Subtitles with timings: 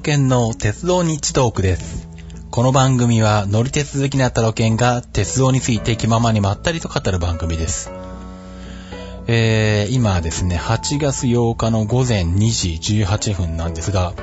[0.00, 2.08] ロケンの鉄道日トークです。
[2.50, 7.92] この番組は乗り鉄好きなタロケンが鉄道について気ままにまったりと語る番組です。
[9.26, 14.14] えー、今ですね、8月8日の午前2時18分なんですが、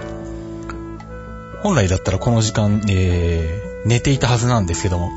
[1.61, 5.11] 本来だったらこの時間、えー、寝ていたはずなんですけども、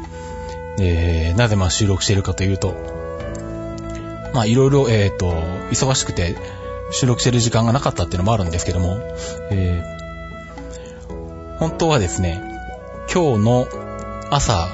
[0.78, 2.74] えー、なぜまあ収録しているかというと、
[4.34, 5.32] まあいろいろ、えっ、と、
[5.70, 6.36] 忙しくて
[6.90, 8.98] 収録してる時間がなかったっていうのもあるんですけども、
[9.50, 9.96] え、
[11.60, 12.40] 本当はですね、
[13.12, 13.68] 今日の
[14.30, 14.66] 朝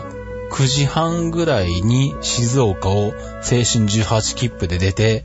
[0.52, 5.24] 9時半ぐらいに静岡を青春18切符で出て、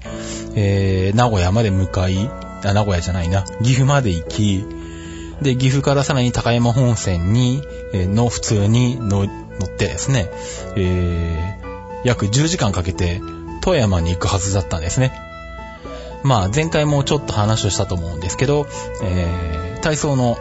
[0.55, 2.31] えー、名古屋まで向かい、
[2.65, 4.65] あ、名古屋じゃないな、岐阜まで行き、
[5.43, 7.61] で、岐阜からさらに高山本線に、
[7.93, 10.31] えーの普通に乗乗ってですね、
[10.75, 13.21] えー、約10時間かけて
[13.61, 15.13] 富山に行くはずだったんですね。
[16.23, 18.65] まあ、前回もちょっと話をしたと思うんですけど、
[19.03, 20.37] えー、体操の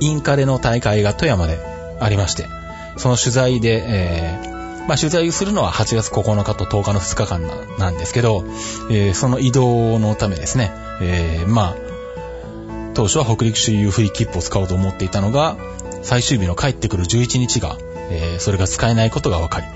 [0.00, 1.58] インカレの大会が富山で
[2.00, 2.46] ありまして、
[2.96, 8.44] その取材で、えー、まあ、取材するのは8月9日と10日の2日間ななんですけど、
[8.90, 11.76] えーその移動のためですね、えーまあ、
[12.94, 15.56] 当初は北陸周遊フリー切符を使おうと思っていたのが、
[16.02, 17.76] 最終日の帰ってくる11日が、
[18.10, 19.66] えーそれが使えないことが分かり、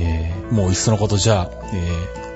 [0.00, 2.26] えーもういっそのことじゃあ、えー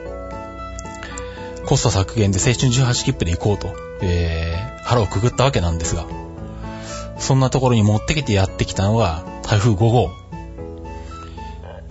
[1.67, 6.05] コスト削減で青春18切符で行こうと、えー腹をくぐったわけなんですが、
[7.21, 10.11] そんなところに持ってきてやってきたのが台風5号。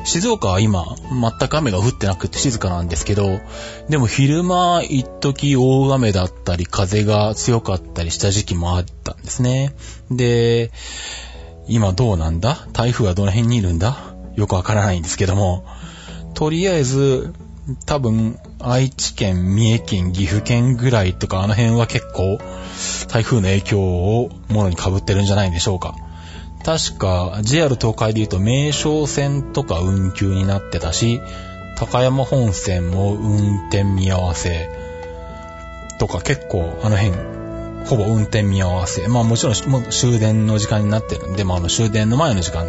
[0.05, 3.39] 静岡は今、全く雨が降ってなくて静かなんですけど、
[3.89, 9.73] でも昼間、一時大雨だったり、風が強かったりした時期もあったんですね。
[10.09, 10.71] で、
[11.67, 12.67] 今どうなんだ？
[12.73, 14.15] 台風はどの辺にいるんだ？
[14.35, 15.65] よくわからないんですけども、
[16.33, 17.33] とりあえず、
[17.85, 22.39] 多分、愛知県、三重県、岐阜県ぐらいとか、あの辺は結構、
[23.07, 25.95] 台風の影響をものに被ってるんじゃないでしょうか。
[26.65, 31.21] 確か、JR 東海で言うと、名称線とか運休になってたし、
[31.77, 34.69] 高山本線も運転見合わせ
[35.97, 37.15] とか結構あの辺、
[37.85, 39.07] ほぼ運転見合わせ。
[39.07, 42.67] まあもちろんもう終電の時間になってるんで、まああの終電の前の時間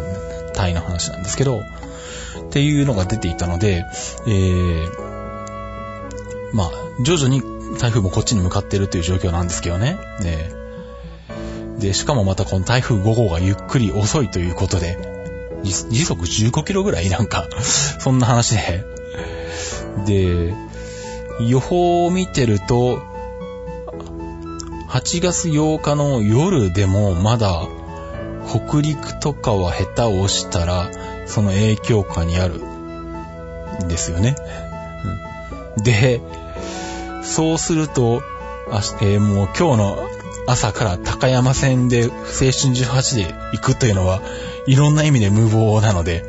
[0.57, 1.63] 帯の話なんですけど、っ
[2.51, 3.85] ていうのが出ていたので、
[4.27, 5.10] えー、
[6.53, 6.71] まあ
[7.03, 7.41] 徐々に
[7.79, 9.97] 台風もこっちに向かってるという状況なんですけどね。
[10.21, 10.61] ね
[11.79, 14.97] で、しかもまたこの台風5号がゆっくり遅いということで、
[15.63, 17.47] 時速15キロぐらいなんか、
[17.99, 18.83] そんな話で。
[20.05, 20.53] で、
[21.39, 22.99] 予報を見てると、
[24.89, 27.63] 8月8日の夜でもまだ
[28.45, 30.89] 北陸とかは下手をしたら、
[31.25, 32.61] その影響下にある
[33.83, 34.35] んですよね。
[35.77, 36.21] で、
[37.21, 38.21] そうすると、
[38.69, 40.09] あえーもう今日の
[40.47, 44.21] 朝から高山線で青春18で行くというのは、
[44.67, 46.23] いろんな意味で無謀なので、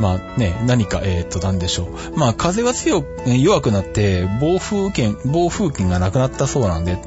[0.00, 2.16] まあね、何か、えっ、と、なんでしょう。
[2.16, 6.98] まあ、風は強く、弱くなって、暴風圏、暴風圏がなくなったそうなんで、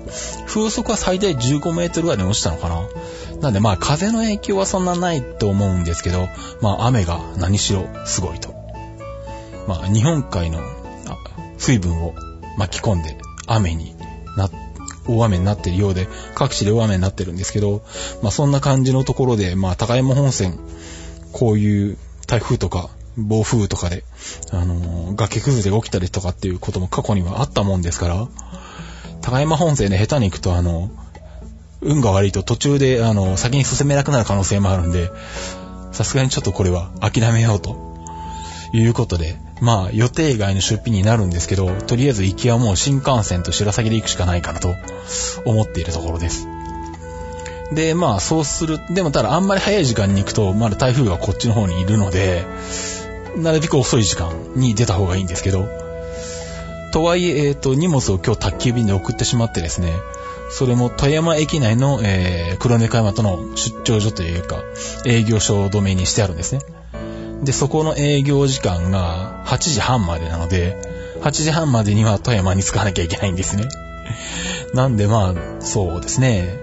[0.48, 2.84] 風速は最大15メートルぐらいに落ちたのかな。
[3.40, 6.28] なんでまあ、風の影響はそんなないと思うんですけど、
[6.62, 8.53] まあ、雨が何しろすごいと。
[9.68, 10.59] まあ、日本海の
[11.58, 12.13] 水分を
[12.57, 13.17] 巻き込んで
[13.47, 13.95] 雨に
[14.38, 14.50] な、
[15.07, 17.84] 大雨になっているようで、各地で大雨になってるんですけど、
[18.22, 20.59] まあそんな感じのところで、まあ高山本線、
[21.31, 21.97] こういう
[22.28, 24.03] 台風とか暴風とかで、
[24.51, 28.28] あのー崖崩れが起きたりとかっていうことも過去にはあったもんですから、
[29.22, 30.89] 高山本線で下手に行くと、あの、
[31.81, 35.12] 運が悪いと途中で、あの、先に進めなくなる可能性もあるんで、
[35.91, 37.75] さすがにちょっとこれは諦めようと
[38.73, 44.75] いうことで、まあ予定外の出費になるんですけど、とりあえず行きはもう新幹線と白鷺で行くしかないかなと
[45.46, 46.48] 思っているところです。
[47.72, 52.44] で、まあそうする、でもただあんまり早い時間に行くと、まだ台風がこっちの方にいるので、
[53.38, 55.68] なるべく遅い時間に出た方がいいんですけど、
[56.92, 59.94] とはいえ、えっ、と、荷物を今日宅急便で送ってしまってですね、
[60.50, 64.57] それも富山駅内の、えー、黒猫山との出張所というか、
[65.06, 66.62] 営業所を止めにしてあるんですね。
[67.44, 70.78] で、そこの営業時間が8時半までなので、
[71.22, 73.68] 8時半までには富山に着かなきゃいけないんですね。
[74.74, 76.60] なんでまあ、そうですね。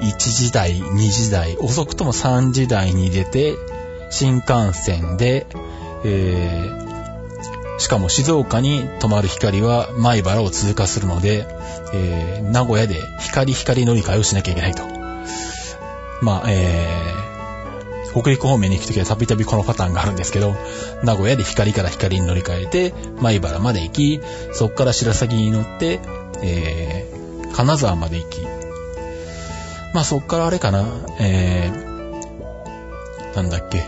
[0.00, 3.54] 1時台、2時台、遅くとも3時台に出て、
[4.10, 5.46] 新幹線で、
[6.04, 11.46] えー、しかも静岡に止まる光は米原を通過するので、
[11.92, 14.82] えー、名古屋で光光乗り換えをしなきゃいけないと。
[16.22, 17.29] まあ、えー、
[18.12, 20.54] 北陸方面に行くときはたびたびこのパターンがあるんですけど、
[21.04, 24.20] 名古屋で光から光に乗り換えて、米原まで行き、
[24.52, 26.00] そこから白鷺に乗って、
[26.42, 28.40] えー、金沢まで行き、
[29.94, 30.86] まあそっからあれかな、
[31.18, 33.84] えー、なんだっけ。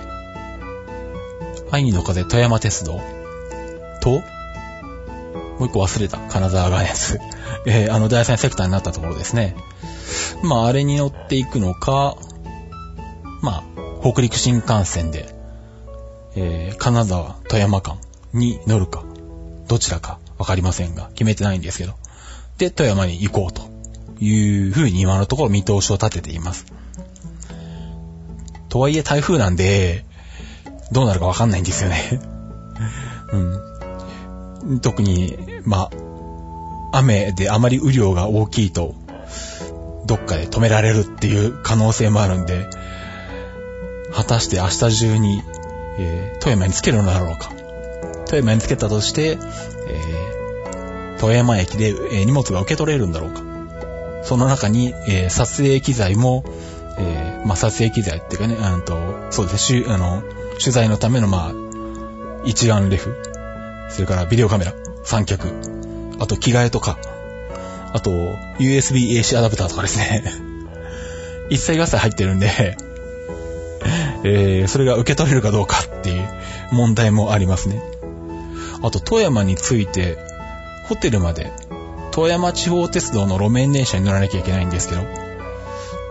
[1.71, 3.01] 愛の風富山鉄道
[4.03, 4.21] と、も
[5.61, 6.19] う一個忘れた。
[6.19, 7.19] 金沢がやつ。
[7.67, 9.57] えー、あの第三セクターになったところですね。
[10.43, 12.17] まああれに乗っていくのか、
[13.41, 13.63] まあ、
[14.03, 15.33] 北陸新幹線で、
[16.35, 17.99] えー、金沢富山間
[18.33, 19.05] に乗るか、
[19.69, 21.95] どちらかわかりませんが、決めてないんですけど。
[22.59, 23.63] で、富山に行こうと
[24.23, 26.67] いうふうに今のところ見通しを立てています。
[28.69, 30.05] とはいえ台風なんで、
[30.91, 32.21] どうなるかわかんないんですよね
[33.33, 34.81] うん。
[34.81, 35.91] 特に、ま
[36.93, 38.97] あ、雨であまり雨量が大きいと、
[40.07, 42.67] どっかで止められるっていう可能性もあるんで、
[44.15, 45.43] 果たして明日中に、
[45.99, 47.53] えー、富山につけるのだろうか。
[48.27, 49.39] 富山につけたとして、
[49.89, 53.43] えー、富山駅で、えー、荷物が受け取れるんだろうか。
[54.23, 56.45] その中に、えー、撮影機材も、
[56.99, 58.99] えー、まあ、撮影機材っていうかね、あと、
[59.31, 60.23] そうですね、あの、
[60.61, 61.53] 取材のための、まあ、
[62.45, 63.17] 一眼レフ、
[63.91, 64.75] それからビデオカメラ、
[65.05, 65.49] 三脚、
[66.19, 66.99] あと着替えとか、
[67.93, 68.11] あと、
[68.59, 70.25] USB AC アダプターとかですね。
[71.51, 72.77] 一切合切入ってるんで、
[74.25, 76.29] えー、それが受け取れるかどうかっていう
[76.73, 77.83] 問題もありますね。
[78.83, 80.19] あと、富山について、
[80.89, 81.53] ホテルまで、
[82.11, 85.03] 富山地方鉄道の路面電車に乗らなきゃいけないんですけど、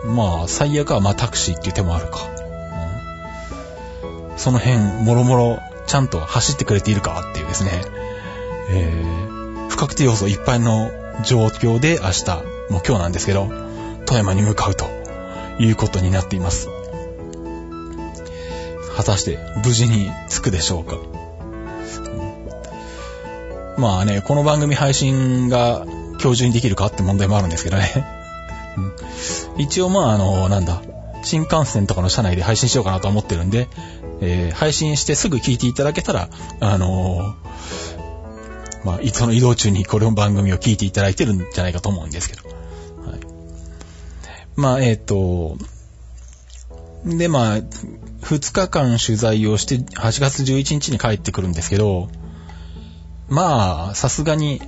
[0.06, 2.18] まあ、最悪はまあタクシーっていう手もあるか。
[4.32, 7.70] うん、その辺、もろもろ、ちゃんと走ってくれているかっていうですね、
[8.70, 10.90] えー、不確定要素いっぱいの
[11.24, 12.30] 状況で明日、
[12.70, 13.50] もう今日なんですけど、
[14.06, 14.86] 富山に向かうと
[15.58, 16.68] いうことになっています。
[18.96, 20.98] 果たして無事に着くでしょうか。
[23.78, 25.86] まあね、この番組配信が
[26.22, 27.88] 今日中にできるかって問題もあるんですけどね。
[29.58, 30.82] 一応まああの、なんだ、
[31.24, 33.68] 新幹線とかの車内で配信しようかなと思ってるんで、
[34.20, 36.28] えー、配信してすぐ聞いていただけたら、
[36.60, 42.48] あのー、まあ、その移動中にこれの番組を聞いていただいてるんじゃないかと思うんですけど。
[42.48, 43.20] はい、
[44.56, 45.56] まあ、えっ、ー、と、
[47.04, 47.60] で、まあ、
[48.22, 52.08] 2日間取材をして、8月11日に帰ってくるんですけど、
[53.28, 54.62] まあ、さすがに、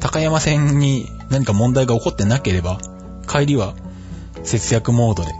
[0.00, 2.78] 高山線に何か問題が起こってなければ、
[3.28, 3.74] 帰りは
[4.42, 5.30] 節約モードで、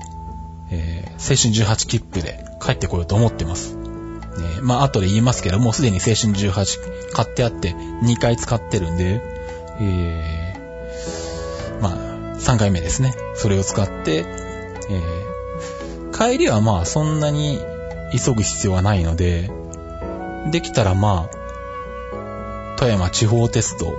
[0.71, 3.75] えー、青春18切符で帰ってこようと思ってます。
[3.77, 3.83] ね、
[4.63, 9.21] まあ、後で言いますけど、もうすでに青春18買ってあって、2回使ってるんで、
[9.81, 13.15] えー、まあ、3回目ですね。
[13.35, 15.12] それを使って、えー、
[16.23, 17.59] 帰りはまあそんなに
[18.13, 19.51] 急ぐ必要はないので、
[20.53, 23.97] できたらまあ、富山地方鉄道、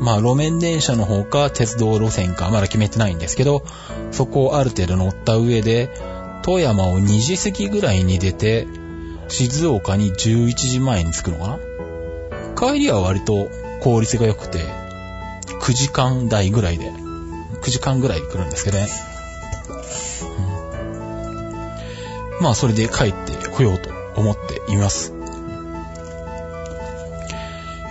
[0.00, 3.64] まあ路面電車の方か鉄道路線かまだ決めてないんですけど、
[4.12, 5.90] そこをある程度乗った上で、
[6.42, 8.66] 富山を2時過ぎぐらいに出て、
[9.28, 11.58] 静岡に11時前に着くのかな
[12.56, 13.50] 帰りは割と
[13.82, 14.60] 効率が良くて、
[15.60, 18.88] 9時間台ぐらいで、9時間ぐらい来るんですけどね。
[22.40, 25.14] まあそれで帰ってこようと思っています。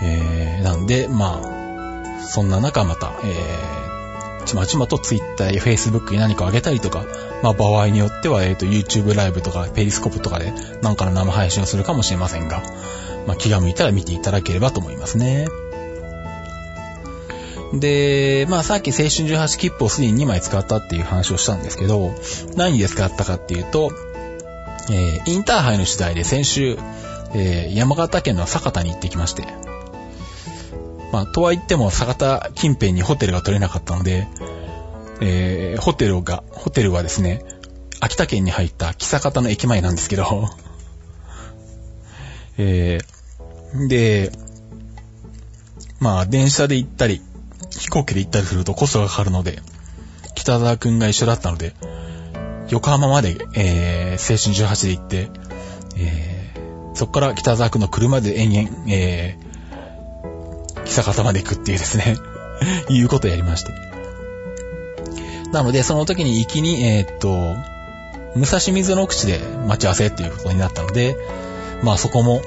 [0.02, 7.06] えー、なんで、まあ、そんな中また、えー、ちまちまと Twitter や Facebook に何かあげたりとか、
[7.42, 12.62] まあ場合によっては、えっ、ー、と YouTube ライブとかペリスコプとかでなんかの生配信をするかもしれませんが、
[13.26, 15.48] まあ気が向いたら見ていただければと思いますね。
[17.74, 22.14] で、まあさっき青春18切符をすでに2枚使ったっていう話をしたんですけど、
[22.56, 23.92] 何で使ったかっていうと、
[24.90, 26.78] えー、インターハイの取材で先週、
[27.34, 29.44] えー、山形県の酒田に行ってきまして、
[31.12, 34.28] まあ、とは言っても酒田近辺にホテルが取れなかったので、
[35.22, 37.44] えー、ホテルが、ホテルはですね、
[38.00, 40.50] 秋田県に入った木坂田の駅前なんですけど、
[42.58, 44.32] えー、で、
[46.00, 47.22] まあ、電車で行ったり、
[47.72, 49.60] 飛行機で行ったりするとコストがかかるので、
[50.36, 51.74] 北沢くんが一緒だったので、
[52.70, 55.30] 横浜まで、えー、青春18で行って、
[55.98, 62.18] えー、そこから北沢区の車で延々、えー、北方まで行くっていうですね
[62.90, 63.72] いうことをやりまして。
[65.52, 67.56] なので、その時に行きに、えー、っと、
[68.36, 71.16] 武蔵水の口で待ち合わせっていうことになったので、
[71.84, 72.42] まあそこも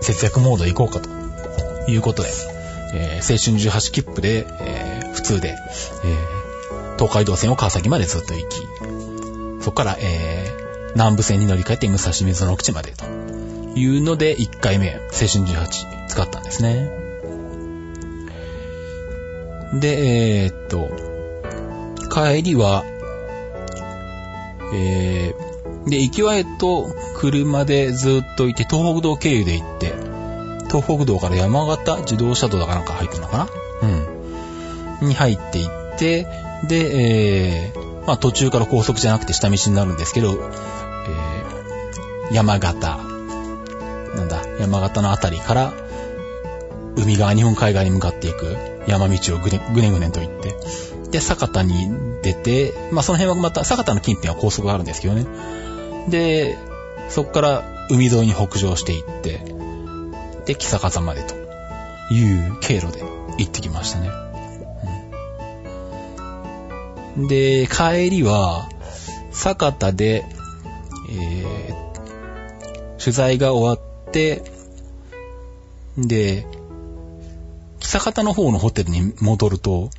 [0.00, 2.28] 節約モード行こうかということで、
[2.94, 5.56] えー、青春18切符で、えー、普通で、
[6.04, 8.56] えー、東海道線を川崎までずっと行き、
[9.66, 13.04] そこから、えー、南部線に乗り換えて武蔵水の口までと
[13.74, 16.88] いうので、1回目、青春18使ったんですね。
[19.80, 20.88] で、えー、っと、
[22.14, 22.84] 帰りは、
[24.72, 29.94] えー、で、行きはえと車でずっと行って、東北道経由で行って、
[30.68, 33.50] 東北道から山形自動車道だかなんか入ってるのか
[33.82, 33.88] な？
[35.02, 35.08] うん。
[35.08, 36.28] に入っていって、
[36.68, 37.75] で、えー、
[38.06, 42.98] まあ途中から高速じゃなくて下道になるんですけど、えー、山形、
[44.16, 45.72] なんだ、山形のあたりから、
[46.96, 50.56] 海側、日本海側に向かっていく山道をぐねぐねぐねと行って、
[51.10, 51.74] で、酒田に
[52.22, 55.26] 出て、まあその辺はまた、酒田の近辺は高速があるんですけどね。
[56.08, 56.56] で、
[57.08, 59.40] そこから海沿いに北上していって、
[60.46, 61.34] で、木坂山までと
[62.14, 63.02] いう経路で
[63.38, 64.25] 行ってきましたね。
[67.16, 68.68] で、帰りは、
[69.32, 70.24] 酒田で、
[71.10, 74.42] えー、取材が終わって、
[75.96, 76.46] で、
[77.80, 79.90] 久方の方のホテルに戻ると、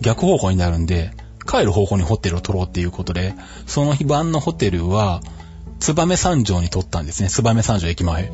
[0.00, 1.12] 逆方向になるんで、
[1.46, 3.34] 帰る方向にホテルを取ろうっていうことで、
[3.66, 5.20] その日晩のホテルは、
[5.80, 7.28] 燕三条に取ったんですね。
[7.28, 8.30] 燕三条駅前。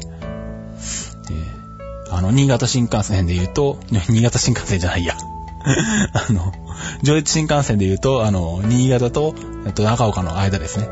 [2.12, 3.78] あの、新潟新幹線で言うと、
[4.08, 5.16] 新潟新幹線じゃないや。
[6.12, 6.52] あの、
[7.02, 9.34] 上越新幹線で言うと、あの、新潟と、
[9.66, 10.88] えっと、長岡の間ですね。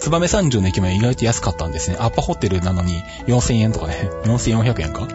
[0.00, 1.96] 燕三条の駅前意外と安かったんですね。
[1.98, 4.10] アッパホテルなのに4000円とかね。
[4.24, 5.08] 4400円か。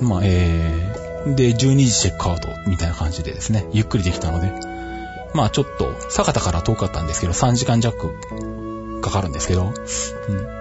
[0.00, 4.52] うん、まあ、えー、で、12時チェックアウトみたいな感じでですね、ゆっくりできたので、
[5.34, 8.12] まあちょっと、酒田から遠かったんですけど、3時間弱
[9.00, 9.74] かかるんですけど、うん、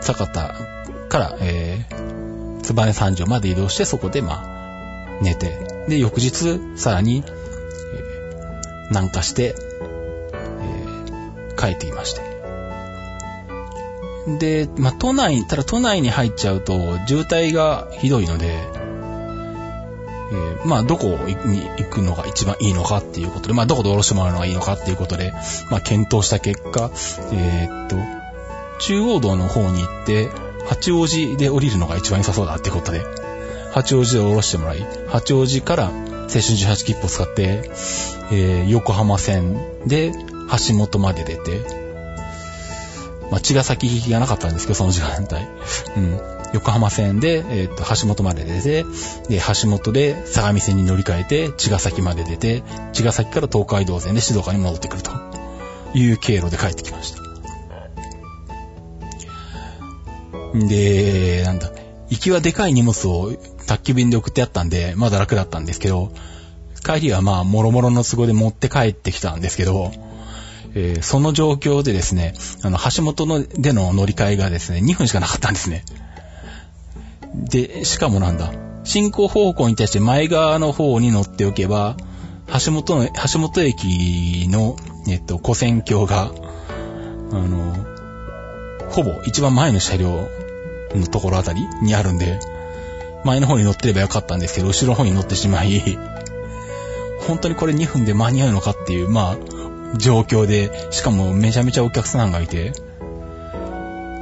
[0.01, 0.55] 酒田
[1.09, 2.30] から、えー、
[2.61, 9.55] 燕三条まで移動して、そこで、まあ、寝て、で、翌日、さらに、えー、南下して、
[10.61, 12.21] えー、帰ってきまして。
[14.27, 18.59] で、まあ、都内、ただ都内に入っちゃうと、渋滞がひどいので、
[20.31, 21.07] えー、まあ、どこ
[21.45, 25.33] に行くのが一番いいのかっていうことで、まあ、どこで降ろしてもらうのがいいのかっていうことで、
[25.69, 26.91] まあ、検討した結果、
[27.33, 27.97] えー、っと、
[28.79, 30.29] 中央道の方に行って、
[30.67, 33.01] 八王子で降りるのが一番良さそうだってことで、
[33.71, 37.69] 八王子で降ろしてもらい、八王子から青春18切符を使って、
[38.31, 40.11] えー、横浜線で
[40.67, 41.81] 橋本まで出て、
[43.31, 45.35] まあ、茅ヶ崎行きがなかったんですけど、その時間帯。
[45.95, 46.19] うん。
[46.53, 48.83] 横浜線で、えー、っと、橋本まで出て、
[49.29, 55.11] で、橋本で相模線に乗り換えて、茅ヶ崎まで出て、茅ヶ崎から東海道線で静岡に戻ってくると
[55.93, 57.20] いう経路で帰ってきました。
[60.53, 61.71] で、なんだ、
[62.09, 63.31] 行きはでかい荷物を
[63.67, 66.11] 宅急便で送ってあったんで、まだ楽だったんですけど、
[66.83, 69.91] 帰りはまあ、もろもろの都合で持って帰ってきたんですけど、
[70.73, 75.83] えー、その状況でですね、あの、橋本のでの乗り換えがですね、2分しかなかったんですね。
[77.33, 78.51] で、しかもなんだ、
[78.83, 81.97] 進行方向に対して前側の方に乗っておけば、
[82.65, 84.75] 橋本の、橋本駅の、
[85.07, 86.31] えっと、古線橋が、
[87.31, 87.75] あの、
[88.89, 90.27] ほぼ一番前の車両
[90.95, 92.39] のところあたりにあるんで、
[93.23, 95.97] 前の方に乗ってればよかったんですけど、後ろの方に乗ってしまい、
[97.27, 102.73] 本当にこれ2分で間に合うのかっていう、まあ、状況で、しかもめちゃめちゃお客さんがいて、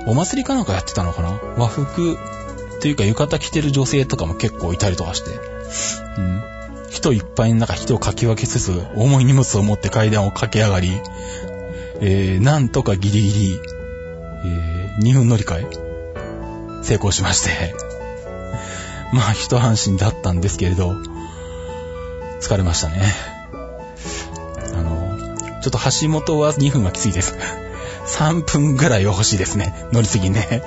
[0.07, 1.39] お祭りかなんかやってたのかな？
[1.57, 2.17] 和服
[2.81, 5.31] というか浴衣着てる女性とかも結構いたりとかして、
[6.17, 6.43] うん。
[6.89, 10.99] 人いっぱいの中人をかき分けつつ、重い荷物を持って階段を駆け上がり、
[12.01, 13.59] えー、なんとかギリギリ、
[14.45, 15.88] えー、2分乗り換え、
[16.83, 17.75] 成功しまして
[19.13, 20.95] まあ一安心だったんですけれど、
[22.41, 23.13] 疲れましたね。
[24.73, 25.17] あの、
[25.61, 27.35] ちょっと橋本は2分はきついです。
[28.07, 29.73] 3分ぐらいは欲しいですね。
[29.91, 30.63] 乗り継ぎね。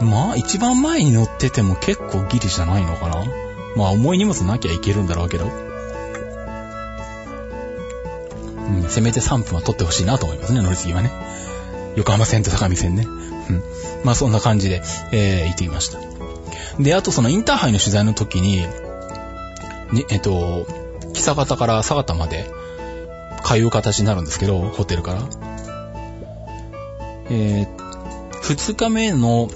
[0.00, 3.24] まあ一番前に乗ってても結構ギリじゃないのかな。
[3.76, 5.50] まあ重い荷物なきゃいけるんだろうけど。
[8.68, 11.10] うん、せめて3分は取ってほしいなと思いますね、乗り継ぎはね。
[11.96, 13.06] 横浜線と相模線ね。
[14.04, 15.98] まあそんな感じで、えー、行ってきました。
[16.82, 18.66] で、あとそのインターハイの取材の時に、
[19.92, 20.66] にえっと、
[21.14, 22.46] 久方から佐方まで
[23.44, 25.22] 通う形になるんですけど、ホテルから。
[27.30, 27.78] えー、
[28.40, 29.50] 2日目の、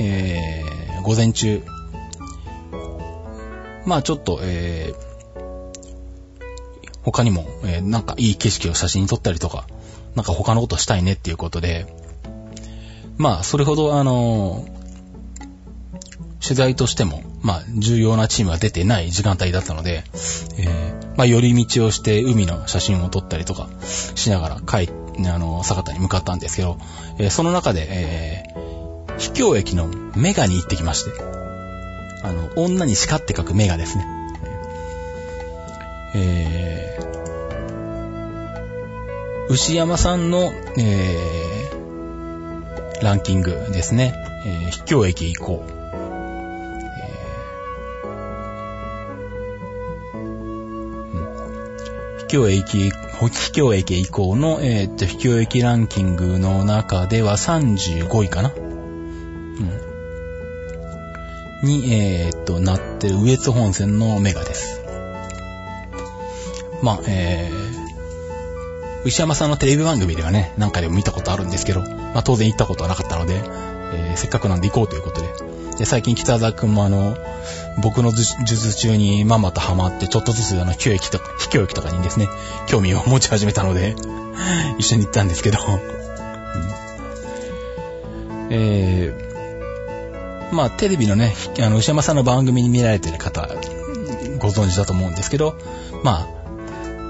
[0.00, 1.62] えー、午前中、
[3.84, 5.46] まあちょっと、えー、
[7.02, 9.66] 他にも、えー、なんかいい景色を写真に撮ったりとか、
[10.14, 11.86] なんか他のことしたいねっていうことで、
[13.18, 14.66] まあ、それほど、あの、
[16.40, 20.04] 取材としても、まあ、重要なチームが出てない時間帯だったので、
[20.58, 23.68] えー、まあ、寄り道をして海の写真を撮ったりとか
[24.14, 24.90] しながら帰、
[25.28, 26.78] あの、坂田に向かったんですけど、
[27.18, 31.10] えー、その中で、えー、秘境駅のメガに行ってきまして、
[32.22, 34.06] あの、女に叱って書くメガですね。
[36.14, 41.65] えー、牛山さんの、えー、
[43.02, 44.14] ランキングですね。
[44.46, 45.76] えー、秘境駅行こう。
[52.20, 58.52] 秘境駅、秘境駅以降の、えー、っと、秘境駅ランキングの中では35位かな。
[58.56, 58.60] う
[61.64, 61.68] ん。
[61.68, 64.82] に、えー、っと、なってる、上津本線のメガです。
[66.82, 67.75] まあ、えー、
[69.04, 75.28] 牛山さんのテレビ番組ではね、何回でも見たことあるんですけど、まあ当然行ったことはなかったので、えー、せっかくなんで行こうということで。
[75.78, 77.16] で、最近北沢くんもあの、
[77.82, 82.28] 僕の術中にまんまとハマって、ちょっとずつあの、教駅とか、非教駅とかにですね、
[82.66, 83.94] 興味を持ち始めたので
[84.78, 85.62] 一緒に行ったんですけどう
[88.48, 93.48] ん、えー、まあ、テレビのね、あの、牛山さんの番組に見られてる方、
[94.38, 95.56] ご存知だと思うんですけど、
[96.02, 96.35] まあ、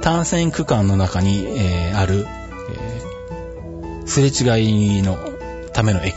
[0.06, 2.26] 単線区間の中に、えー、ある、
[2.70, 5.18] えー、すれ違いの
[5.72, 6.14] ための駅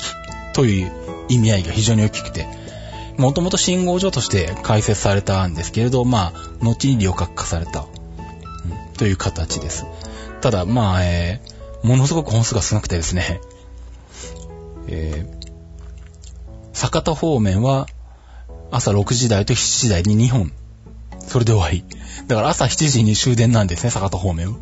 [0.53, 0.91] という
[1.27, 2.45] 意味合いが非常に大きくて、
[3.17, 9.87] もともと信号所として開設されたんですけれど、まあ、後に旅客化された、うん、という形です。
[10.41, 13.41] ただ、まあ、えー、ものすごく本数が少なくてですね、
[14.85, 15.47] えー、
[16.73, 17.87] 坂田方面は
[18.69, 20.58] 朝6時台と7時台に2本。
[21.29, 21.83] それで終わり。
[22.27, 24.59] だから朝7時に終電なんですね、坂田方面は。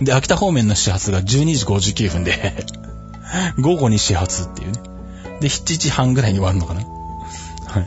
[0.00, 2.66] で、秋田方面の始発が12時59分で
[3.60, 4.80] 午後に始発っていうね。
[5.40, 6.80] で、7時半ぐらいに終わるのかな。
[6.80, 7.86] はい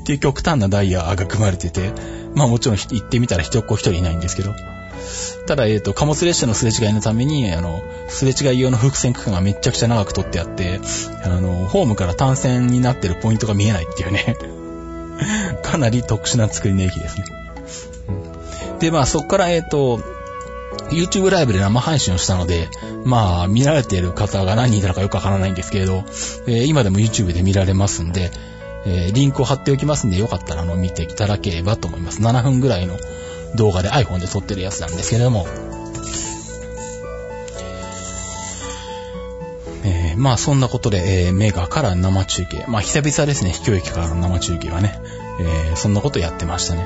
[0.00, 1.92] っていう極端なダイヤが組まれてて、
[2.34, 4.54] まあもちろん行ってみたら人っ子一人いないんですけど、
[5.46, 10.80] ただ、えっ、ー、と、貨物列車のすれ違いのために、あの、すれ違い用の伏線区間がめちゃくちゃ長く取ってあって、
[11.24, 14.36] あの、ホームから単線になってるポイントが見えないっていうね
[15.62, 17.24] かなり特殊な作りの駅ですね。
[18.80, 20.00] で、まあそっから、えっ、ー、と、
[20.90, 22.68] YouTube ライブで生配信をしたので、
[23.04, 26.04] まあ、見られている方が何人いたのかよくわからないんですけれど、
[26.46, 28.30] えー、今でも YouTube で見られますんで、
[28.86, 32.20] えー、リンクを貼っておきますんで、よかったらあの見ていただければと思います。
[32.20, 32.96] 7分ぐらいの
[33.56, 35.46] 動画で iPhone で撮ってるやつなんですけれども、
[40.20, 42.64] まあそんなことで、えー、メガから生中継。
[42.68, 45.00] まあ久々ですね、秘境駅からの生中継はね。
[45.40, 46.84] えー、そんなことやってましたね。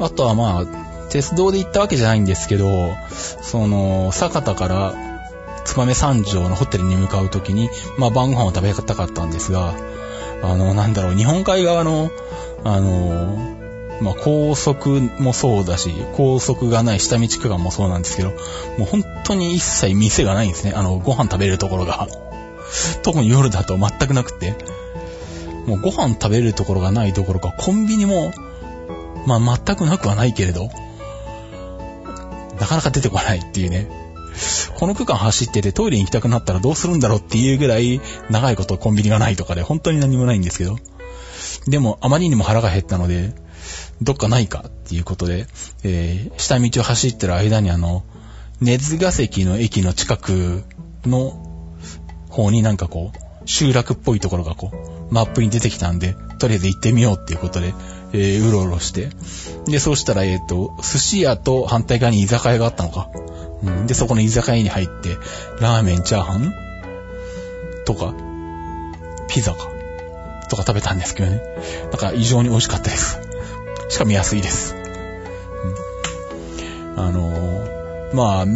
[0.00, 0.66] あとはまあ、
[1.10, 2.94] 鉄道で行ったわけじゃないんですけど、
[3.42, 4.94] その、酒田から
[5.64, 9.74] 燕三条のホテルに向かうときに、まあ晩ご飯を食べたかったんですが、
[10.42, 12.10] あの、なんだろう、日本海側の、
[12.62, 13.55] あの、
[14.00, 18.36] まあ、高速もそうだし、高速がない下道区間もそうなんですけど、も
[18.80, 20.72] う本当に一切店がないんですね。
[20.74, 22.08] あの、ご飯食べるところが。
[23.02, 24.54] 特に夜だと全くなくて。
[25.66, 28.32] もうご飯食べるところがないところか、コンビニも、
[29.26, 30.68] まあ、全くなくはないけれど、
[32.60, 33.88] なかなか出てこないっていうね。
[34.76, 40.76] この区間走っててトイレに行きたくなったらどうするんだろうっていうぐらい長いことコンビニがないとかで本当に何もないんですけど。
[41.66, 43.34] でもあまりにも腹が減ったので、
[44.02, 45.46] どっかないかっていうことで、
[45.82, 48.04] えー、下道を走ってる間にあの、
[48.60, 50.64] 根津ヶ関の駅の近く
[51.04, 51.30] の
[52.28, 54.70] 方になんかこう、集落っぽいところがこ
[55.10, 57.74] う、マップに出てきたんで、とりあえず行ってみようっていうことで、
[58.12, 59.10] えー、うろうろして。
[59.66, 63.10] で、そうしたら、えっ、ー、と、寿司屋と反対側に居酒屋があったのか。
[63.62, 63.86] うん。
[63.86, 65.16] で、そこの居酒屋に入って、
[65.60, 66.54] ラーメン、チャーハン
[67.84, 68.14] とか、
[69.28, 69.70] ピザか。
[70.48, 71.42] とか食べたんですけどね。
[71.90, 73.25] だから異常に美味しかったです。
[73.88, 74.74] しかも安いです。
[76.96, 78.46] うん、あのー、まあ、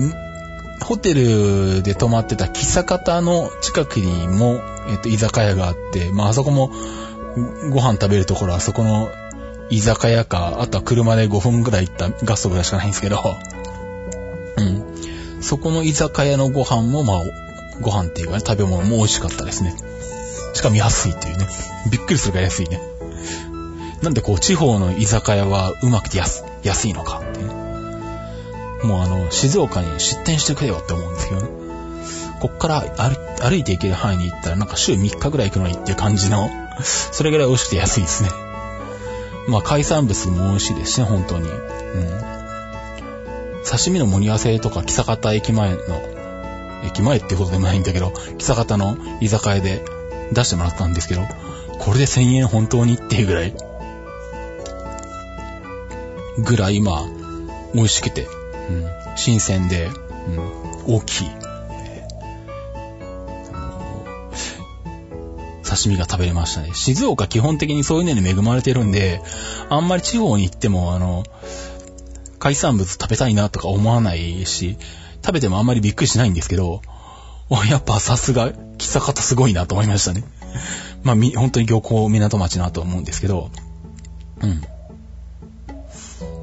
[0.85, 6.73] ホテルで泊まってた喫茶方の近くにも、えっと、居酒屋があって、まあ、あそこも、
[7.71, 9.09] ご飯食べるところはそこの
[9.71, 13.23] 居酒屋か、あとは車で5分ぐらい行ったガストぐらいしかないんですけど、
[14.57, 15.43] うん。
[15.43, 17.23] そこの居酒屋のご飯も、まあ、
[17.81, 19.75] ご飯っていうかね、食べ物も美味しかったですね。
[20.55, 21.47] しかも安いっていうね。
[21.91, 22.81] びっくりするから安いね。
[24.03, 27.55] なんでこう、地方の居酒屋はうまくて安安いのかっていうね。
[28.85, 31.49] もうあの、静岡に出店してくれよって思うんですけどね。
[32.41, 36.51] こっから歩歩いて行ける範囲に行ったらなんか週3日ぐらい行くのにっていう感じの、
[36.83, 38.31] それぐらい美味しくて安いですね。
[39.49, 41.49] まあ海産物も美味しいですしね、本当に。
[41.49, 42.31] うん。
[43.65, 45.79] 刺身の盛り合わせとか、木坂田駅前の、
[46.85, 49.85] 駅前ってことでもないんだけど、木坂田の居酒屋で
[50.33, 51.23] 出してもらったんですけど、
[51.79, 53.55] これで1000円本当にっていうぐらい、
[56.45, 57.07] ぐらい、まあ、
[57.75, 59.87] 美味しくて、うん、新鮮で、
[60.87, 61.31] うん、大きい、
[65.65, 66.71] 刺身が食べれましたね。
[66.75, 69.23] 静岡基本的にそういうのに恵まれてるんで、
[69.69, 71.25] あんまり地方に行っても、あの、
[72.39, 74.77] 海産物食べたいなとか思わないし、
[75.25, 76.83] 食べてもあんまりびっくりしないんですけど、
[77.69, 80.25] やっぱさすが、喫茶方すごいなと思いましたね。
[81.03, 83.51] まあ、み、本当に漁港港町なと思うんですけど、
[84.43, 84.63] うん。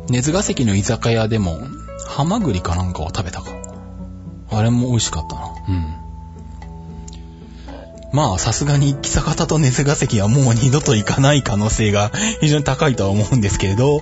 [0.09, 1.59] 根津ヶ関の居酒屋でも、
[2.07, 3.51] ハマグリかなんかを食べたか。
[4.49, 5.41] あれも美味しかったな。
[5.67, 6.07] うん。
[8.13, 14.01] まあ、さすがに、木坂田と根津ヶ関はもう二度と行かない可能性が 非常に高いとは思うんですけれど、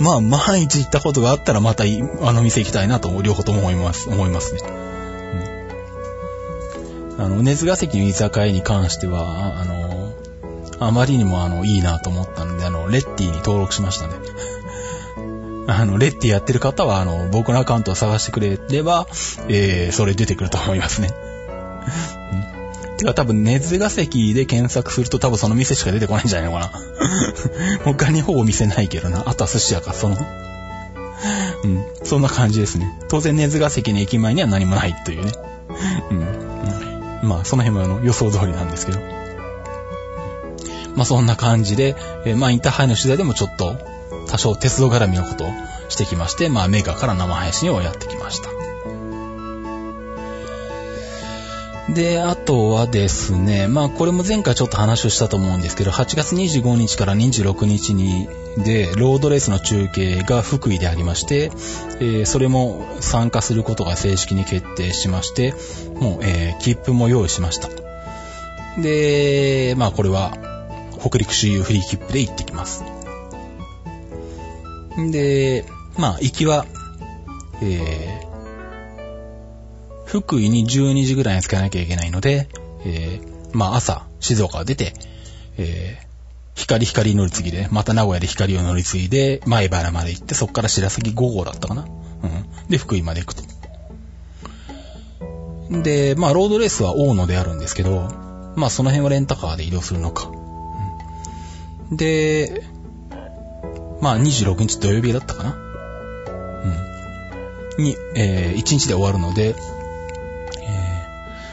[0.00, 4.60] まあ、毎日行ったことがあったらまた、あの店行きたいなと、両方とも思います、思いますね。
[7.18, 9.86] うん、あの、根津ヶ関の居酒屋に関しては、あの、
[10.78, 14.14] あまりにもあの、いいなと思ったんで、あの、レッティに登録しましたね。
[15.68, 19.06] あの、レッティやってる方は、あの、僕のアカウントを探してくれれば、
[19.48, 21.10] えー、それ出てくると思いますね。
[22.98, 26.70] てか多分、根津ヶ関で検索すると多分その店しか出てこないんじゃないのかな。
[27.84, 29.24] 他にほぼ店ないけどな。
[29.26, 30.16] あとは寿司屋か、その。
[31.64, 31.84] うん。
[32.04, 32.98] そんな感じですね。
[33.08, 35.32] 当然、根津ヶ関の駅前には何もないというね。
[36.10, 36.18] うん。
[37.22, 39.00] うん、まあ、その辺はあの予想通りなんですけど。
[40.94, 43.76] まあ、そんな感じで、えー、まあ、インターハイの取材でもちょっと、
[44.26, 45.52] 多少鉄道絡みのことを
[45.88, 48.56] してきまして、まあ、メーカーから生配信をやってきました。
[51.88, 61.52] で、あとはですね、まあこれも前回ちょっと話をしたと思うんですけど、8月25日から26日に、で、ロードレースの中継が福井でありまして、
[62.00, 65.54] えー、それも参加することが正式に決定しまして、
[66.00, 67.68] もう、えー、切符も用意しました。
[68.80, 70.36] で、まあこれは、
[71.00, 72.95] 北陸周遊フリー切符で行ってきます。
[74.96, 75.64] で、
[75.98, 76.66] まあ行きは、
[77.62, 82.48] えー、福井に12時ぐらいに着かなきゃいけないので、
[82.84, 84.94] えー、まあ朝、静岡を出て、
[85.58, 86.06] えー、
[86.54, 91.82] 光光乗り継ぎで、また名古屋で光を乗り継いで、前原まで行って、そっから白崎5号だったかな。
[91.82, 92.68] うん。
[92.68, 93.42] で、福井まで行くと。
[95.82, 98.08] で、まあ、ロードレースは大野であるんですけど、
[98.56, 100.30] まあ、その辺はレンタカーで移動するのか。
[101.90, 102.62] うん、で、
[104.00, 105.56] まあ、26日土曜日だったかな。
[107.78, 107.84] うん。
[107.84, 109.52] に、えー、1日で終わるので、え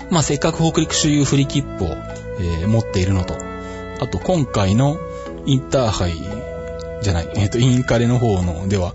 [0.10, 3.36] ーまあ、せっかく北陸周遊フリ切符を、えー、持っているのと、
[4.01, 4.97] あと今回の
[5.45, 6.13] インターハイ
[7.01, 8.93] じゃない、えっ、ー、と、インカレの方のでは、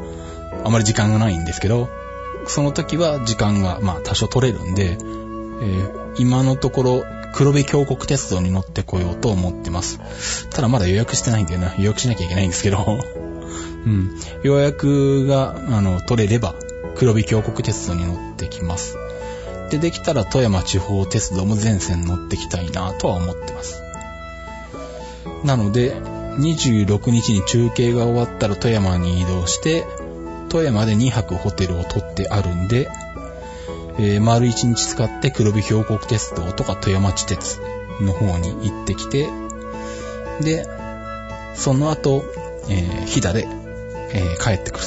[0.64, 1.88] あまり時間がないんですけど、
[2.46, 10.48] その時は時間が、まあ、多少取れるんで、えー、今のところ、黒部峡谷鉄道に乗ってこようと思ってます。
[10.48, 11.74] ただまだ予約してないんだよな。
[11.78, 12.98] 予約しなきゃいけないんですけど、
[13.88, 14.10] うん。
[14.42, 16.54] 予約が、あの、取れれば、
[16.94, 18.96] 黒部峡谷鉄道に乗ってきます。
[19.70, 23.82] でできたら富山地方鉄道も全線乗ってきたいなとは思ってます。
[25.44, 29.84] なので、26日に中継が終わったら富山に移動して、
[30.48, 32.88] 富山で2泊ホテルを取ってあるんで、
[33.98, 37.60] えー、丸1日使って黒部峡谷鉄道とか富山地鉄
[38.00, 39.28] の方に行ってきて、
[40.40, 40.66] で、
[41.54, 42.24] その後、
[42.68, 43.48] えー、飛騨で、
[44.12, 44.86] えー、帰ってくる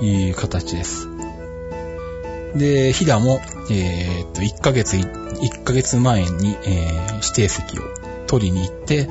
[0.00, 1.08] という形です。
[2.54, 7.82] で、ヒダも、えー、っと、1ヶ月、1ヶ月前に、えー、指定席を
[8.26, 9.08] 取りに行って、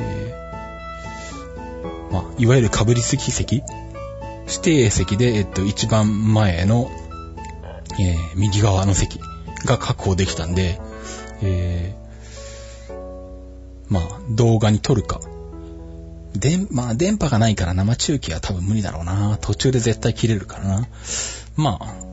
[0.00, 3.62] えー、まあ、いわゆるかぶりつき席
[4.48, 6.90] 指定席で、えっと、一番前の、
[8.00, 9.20] えー、右側の席
[9.66, 10.80] が確保できたんで、
[11.42, 15.20] えー、まあ、動画に撮るか。
[16.34, 19.38] で、まあ、電波がないから生中継は多分無理だろうな。
[19.40, 20.88] 途中で絶対切れるからな。
[21.56, 22.08] まあ、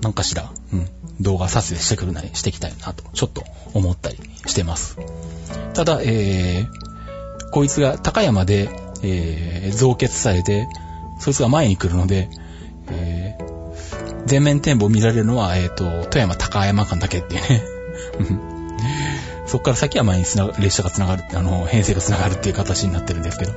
[0.00, 0.88] なんかしら、うん、
[1.20, 3.44] 動画撮影してくるなりしていきたいなと、ちょっと
[3.74, 4.96] 思ったりしてます。
[5.74, 8.70] ただ、えー、こいつが高山で、
[9.02, 10.68] えー、造血されて、
[11.20, 12.30] そいつが前に来るので、
[12.90, 18.47] えー、全面展望見られるのは、えっ、ー、と、富山高山間だけっていうね。
[19.48, 23.52] そっから先は前につな列車が繋がる、あの、編成が繋がるっていう形になってるんですけど。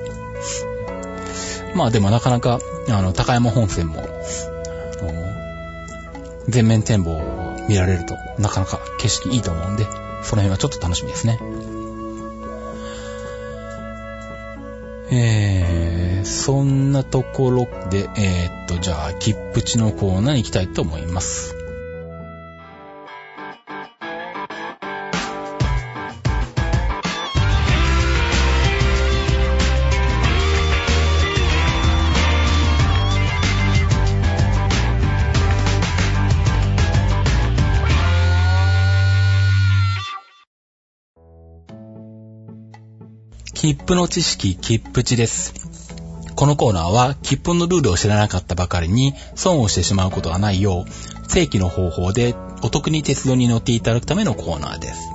[1.75, 4.03] まあでもなかなか、あの、高山本線も、
[6.47, 9.83] 全面展望を見られると、なかなか景色いいと思うんで、
[10.23, 11.39] その辺はちょっと楽しみですね。
[15.13, 21.60] えー、そんなところで、えー、っと、じゃあ、切符地のコーナーに行きたいと思います。
[43.61, 45.53] 切符の知識、切符値です。
[46.35, 55.11] このコーナーは、切符のルールを知らなかったばかりに、損をしてしまうことがないよう、正規の方法でお得に鉄道に乗っていただくためのコーナーです。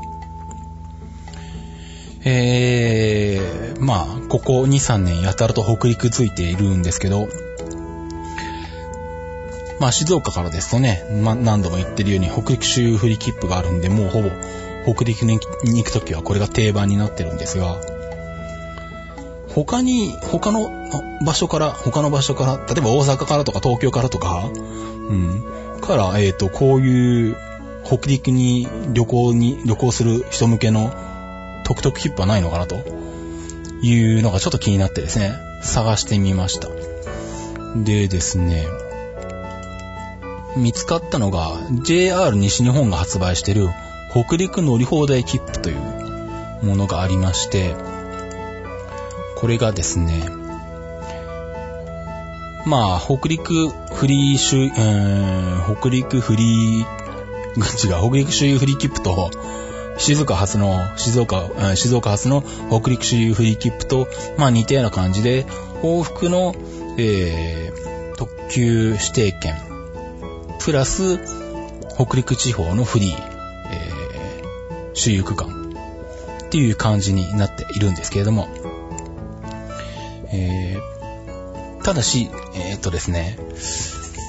[2.25, 7.27] えー、まあ、ここ2、3年やたらと北陸ついているんですけど、
[9.81, 14.31] まあ、静岡からですとね、ま、何度も言ってるように北陸周遊フリー切符があるんで、もうほぼ
[14.85, 17.81] 北陸に行くときはこれが定番になってるんですが、
[19.57, 20.71] 他に、他の
[21.25, 27.37] 場所から、他の場所から、例えば大阪からとか東京からとか、うん、から、えっ、ー、と、こういう
[27.83, 30.93] 北陸に旅行に、旅行する人向けの
[31.65, 32.77] 特特切符はないのかなと
[33.81, 36.69] いうのがちょっと気になってですね、探してみました。
[37.77, 38.67] でですね、
[40.55, 43.69] 見つかったのが JR 西日本が発売してる
[44.11, 47.75] 北陸乗り放題切符というものがありまして、
[49.37, 50.29] これがですね、
[52.67, 59.31] まあ、北陸フリー周、北陸フリー、違う、北陸周遊フリー切符と、
[59.99, 65.45] 静岡発の、静岡、静岡発の北陸周遊フリー切符と、まあ似たような感じで、
[65.83, 66.55] 往復の、
[66.99, 69.55] えー、特急指定券、
[70.61, 71.19] プラス、
[71.95, 73.17] 北陸地方のフリー、
[73.71, 75.73] えー、周遊区間
[76.47, 78.49] っていう感じになっているんですけれども、
[80.33, 83.39] えー、ただし、えー、っとですね、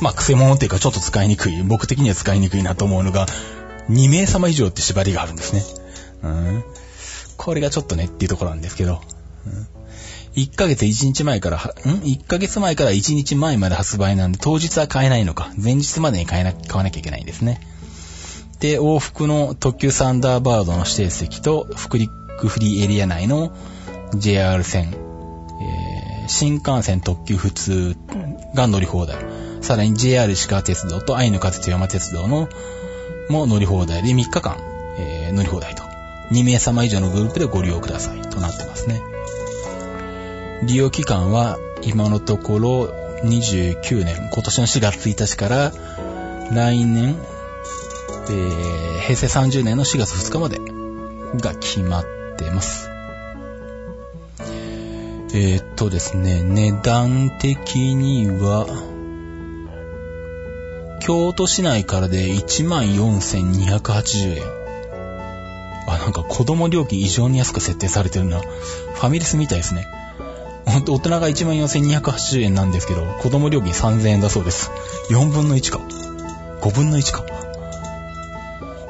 [0.01, 3.27] まあ、癖者っていうかちょっと使いにくい、僕的には使いにくいなと思うのが、
[3.89, 5.63] 2名様以上って縛りがあるんですね。
[6.23, 6.63] うん。
[7.37, 9.01] これがちょっとねっていうところなんですけど、
[9.45, 9.67] うん、
[10.35, 15.51] 1ヶ月1日前から、ん ?1 ヶ月前から1日前まで発売なんで、当日は買えないのか。
[15.57, 17.59] 前日までに買えな、買わなきゃいけないんですね。
[18.59, 23.55] で、往復の特急サンダーバードの指定席と、北陸フリーエリア内の
[24.15, 24.95] JR 線、
[26.27, 27.95] 新幹線特急普通
[28.53, 29.17] が乗り放題。
[29.61, 32.47] さらに JR 石川鉄道と愛の風津山鉄道の
[33.29, 34.57] も乗り放題で3日間、
[34.97, 35.83] えー、乗り放題と。
[36.31, 39.01] 2名様以上のグループでご利用くださいとなってますね。
[40.63, 42.85] 利用期間は今のところ
[43.23, 45.71] 29年、今年の4月1日から
[46.51, 47.15] 来年、
[48.29, 50.59] えー、平成30年の4月2日まで
[51.39, 52.05] が決まっ
[52.37, 52.96] てます。
[55.39, 58.65] えー、っとですね、値段的には、
[60.99, 64.43] 京都市内からで14,280円。
[65.87, 68.39] あ、なんか子供料金異常に安く設定されてるな。
[68.39, 69.85] ファミレスみたいですね。
[70.65, 74.71] 大人が14,280円なんですけど、子供料金3000円だそうです。
[75.11, 75.81] 4分の1か。
[76.61, 77.23] 5分の1か。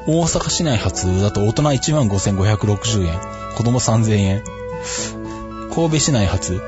[0.06, 3.20] 大阪市内発だと大人15,560円。
[3.54, 4.42] 子供3000円。
[5.74, 6.60] 神戸市内発、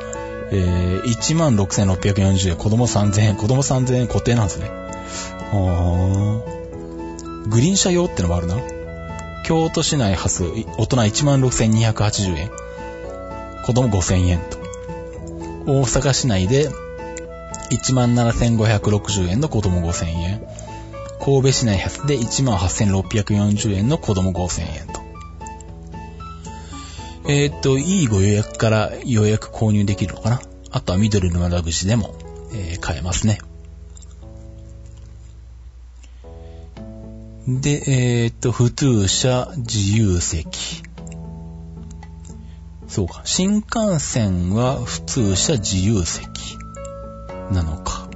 [0.53, 2.57] えー、16,640円。
[2.57, 3.37] 子供3000円。
[3.37, 4.71] 子供3000円固定なんですね。
[5.53, 6.41] あ
[7.49, 8.57] グリーン車用ってのもあるな。
[9.45, 10.45] 京都市内発、
[10.79, 12.51] 大人16,280円。
[13.65, 14.59] 子供5,000円と。
[15.67, 16.69] 大阪市内で
[17.71, 20.43] 17,560円の子供5,000円。
[21.21, 25.00] 神戸市内発で18,640円の子供5,000円と。
[27.29, 30.41] えー、っと、いいご予約から予約購入できるのかな？
[30.71, 32.15] あとは緑の窓口でも、
[32.53, 33.39] えー、買えますね。
[37.47, 40.83] で、えー、っと、普通車自由席。
[42.89, 43.23] そうか。
[43.25, 46.57] 新幹線は普通車自由席
[47.53, 48.09] なのか。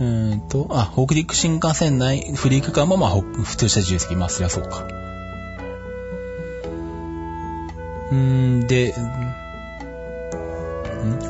[0.00, 4.16] えーと、あ、北陸新幹線内、フリーク間もまあ、普通車自由席。
[4.16, 4.86] まあ、そりゃそうか。
[8.12, 8.94] んで、ん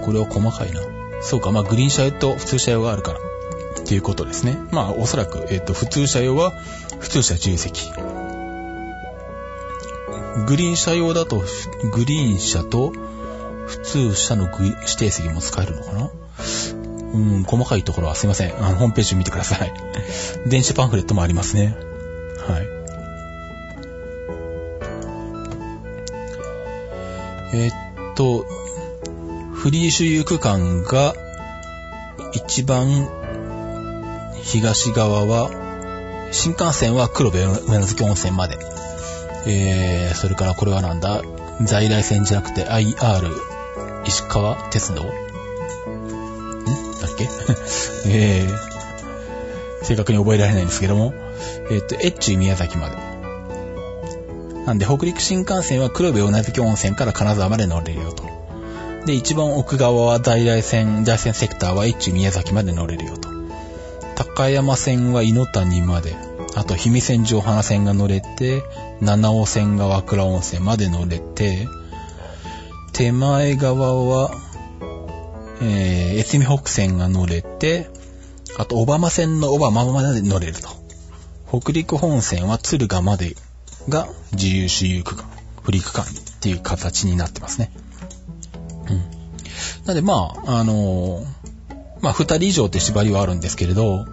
[0.02, 0.80] これは細かいな。
[1.22, 3.18] そうか、まあ、グリーン車用と普通車用があるから。
[3.18, 4.56] っていうことですね。
[4.70, 6.52] まあ、おそらく、えっ、ー、と、普通車用は、
[7.00, 7.90] 普通車自由席。
[10.46, 11.42] グリーン車用だと、
[11.92, 12.92] グリーン車と、
[13.66, 16.10] 普通車の指定席も使えるのかな
[17.14, 18.56] うん、細かいところはすいません。
[18.64, 19.72] あの、ホームページ見てください。
[20.46, 21.76] 電子パンフレットもありますね。
[22.48, 22.81] はい。
[27.52, 27.72] えっ
[28.14, 28.44] と、
[29.54, 31.14] フリー周遊区間が
[32.32, 33.08] 一番
[34.42, 35.50] 東側は、
[36.32, 37.46] 新幹線は黒部上
[37.78, 38.58] 野月温泉まで。
[39.46, 41.22] えー、それからこれはなんだ？
[41.64, 43.30] 在来線じゃなくて IR
[44.06, 45.02] 石川鉄道。
[45.02, 45.06] ん？
[45.06, 45.14] だっ
[47.18, 47.28] け？
[48.08, 51.12] えー、正確に覚えられないんですけども、
[51.70, 52.96] えっ、ー、と、越中宮崎まで。
[54.66, 58.24] なんで、北陸新幹線は黒部同月温泉から金沢まで乗れるよと。
[59.06, 63.28] で、一番奥側は大々線、大線セクターは越中宮崎まで乗れるよと。
[64.14, 66.14] 高山線は猪谷まで、
[66.54, 68.62] あと氷見線上花線が乗れて、
[69.00, 71.66] 七尾線が和倉温泉まで乗れて、
[72.92, 74.30] 手前側は、
[75.60, 77.88] えー、越美北線が乗れて、
[78.58, 80.68] あと小浜線の小浜まで乗れると。
[81.48, 83.34] 北陸本線は敦賀まで
[83.88, 85.24] が自由私有区間、
[85.62, 86.06] フリー区間っ
[86.40, 87.70] ていう形になってますね。
[88.88, 89.86] うん。
[89.86, 91.24] なんでまあ、あのー、
[92.00, 94.04] まあ二人以上って縛りはあるんですけれど、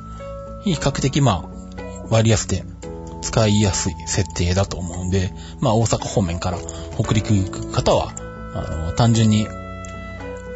[0.64, 2.64] 比較的まあ、割安で
[3.22, 6.58] 使いやすい設定だと思うんで、まあ大阪方面から
[6.98, 8.14] 北陸行く方は、
[8.56, 9.48] あのー、単純に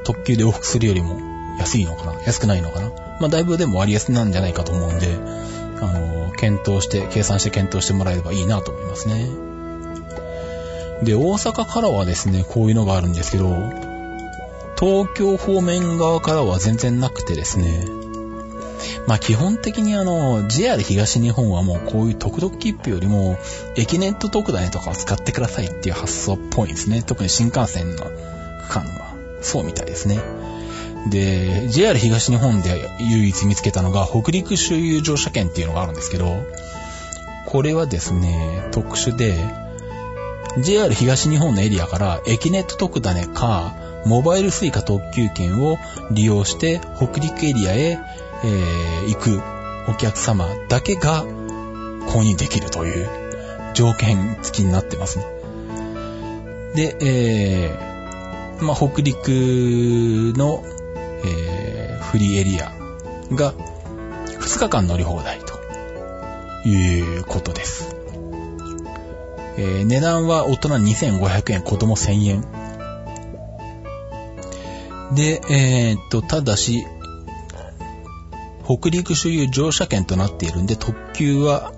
[0.04, 1.19] 特急で往復するよりも
[1.60, 5.08] 安いのかな安くないのかなまあだいぶでも割安なんじゃないかと思うんで、
[5.84, 9.30] あの、検討して、計算して検討してもらえればいいなと思いますね。
[11.04, 13.50] で、大阪からはですね、こういうのがあるんですけど、
[14.80, 17.86] 東京方面側からは全然なくてですね、
[19.08, 23.38] まあ基本的にあの、JR 東日本はもうこういう特々切符よりも、
[23.76, 27.04] 駅ネット特大とかを使ってくださいっていう発想っぽいんですね。
[27.04, 28.10] 特に新幹線の区
[28.69, 30.19] 間は、そうみたいですね。
[31.10, 36.44] で、JR 東日本で唯一見つけたのが、北陸周遊乗車券っていうのがあるんですけど、
[37.46, 39.38] これはですね、特殊で、
[40.62, 45.78] JR 東日本のエリアから駅ネット特ダネか、モバイルスイカ特急券を
[46.12, 48.00] 利用して北陸エリアへ、
[48.44, 49.42] えー、行く
[49.89, 51.24] お客様だけが
[52.08, 53.08] 購入できるという
[53.74, 55.26] 条件付きになってますね。
[56.76, 60.63] で、えー、まあ、北陸の、
[61.26, 62.72] えー、フリーエリア
[63.32, 67.96] が2日間乗り放題ということです。
[69.58, 72.46] えー、値段は大人2500円、子供1000円。
[75.16, 76.86] で、えー、っと、ただし、
[78.66, 81.74] 北陸周遊乗車券となっているんで、特急は、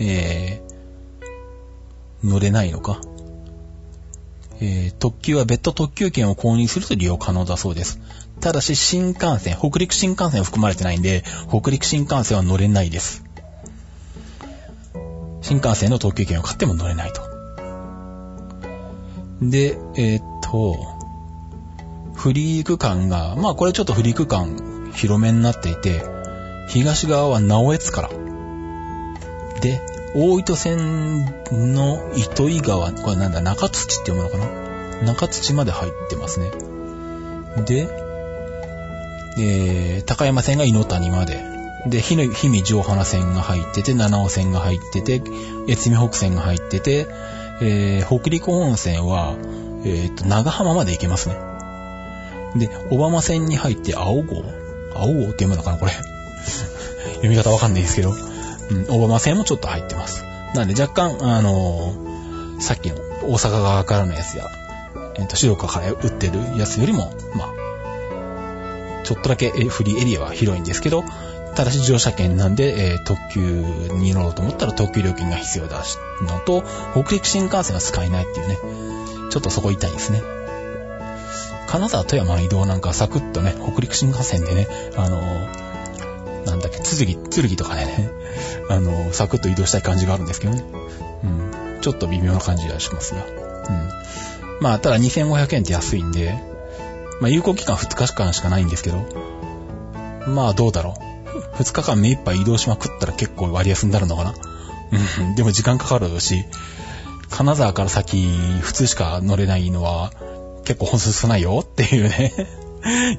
[0.00, 3.00] えー、乗れないのか。
[4.62, 8.00] えー、特急は別途特急券を購入すると利用可能だそうです。
[8.40, 13.24] ただし、新幹線、北陸新幹線は含まれてないんで、北陸新幹線は乗れないです。
[15.42, 17.22] 新幹線の特急券を買っても乗れないと。
[19.42, 20.76] で、えー、っと、
[22.14, 26.02] フリー区間が、まあこれちょっとフリー区間広めになっていて、
[26.68, 28.10] 東側は直江津から。
[29.60, 29.80] で、
[30.14, 34.38] 大糸線の糸魚川、これなんだ、中土って読むのか
[35.02, 35.12] な？
[35.14, 36.50] 中土まで入ってますね。
[37.64, 38.09] で、
[39.38, 41.44] えー、高山線が猪谷まで。
[41.86, 45.22] で、日の、日見上花線が入ってて、七尾線が入ってて、
[45.68, 47.06] 越美北線が入ってて、
[47.62, 49.34] えー、北陸温泉は、
[49.84, 51.36] え、ー、と、長浜まで行けますね。
[52.56, 54.44] で、小浜線に入って青号
[54.94, 55.92] 青号って読むのかなこれ。
[57.16, 58.14] 読み方わかんないですけど。
[58.70, 60.24] うん、小浜線もちょっと入ってます。
[60.54, 64.50] なんで若干、あのー、さっきの大阪側からのやつや、
[65.16, 67.59] えっ、ー、と、白川から売ってるやつよりも、まあ、
[69.10, 71.02] ちょっとだけフリーエリアは広いんですけど、
[71.56, 78.56] ただし乗車券なんで、えー、特急に乗ろうと思ったら特急料金が必要だし、のと、北陸新幹線は使えないっていうね。
[79.30, 80.22] ちょっとそこ痛いですね。
[81.66, 88.12] 金沢富山移動なんかサクッとね、北陸新幹線でね、あのー、なんだっけ、剣、剣とかでね、
[88.70, 90.64] あのー、サクッと移動したい感じがあるんですけどね。
[91.24, 91.80] うん。
[91.80, 93.24] ちょっと微妙な感じがしますが。
[93.24, 93.88] うん。
[94.60, 96.48] まあ、ただ2500円って安いんで、
[97.20, 99.06] まあ、有効期間2日間しかないんですけど、
[100.26, 101.62] まあ、どうだろう。
[101.62, 104.34] 2日間目いっぱい移動しまくったら結構割安になるのかな。
[105.20, 106.44] うん、でも時間かかるし、
[107.28, 108.26] 金沢から先、
[108.60, 110.12] 普通しか乗れないのは、
[110.64, 112.32] 結構本数少ないよっていうね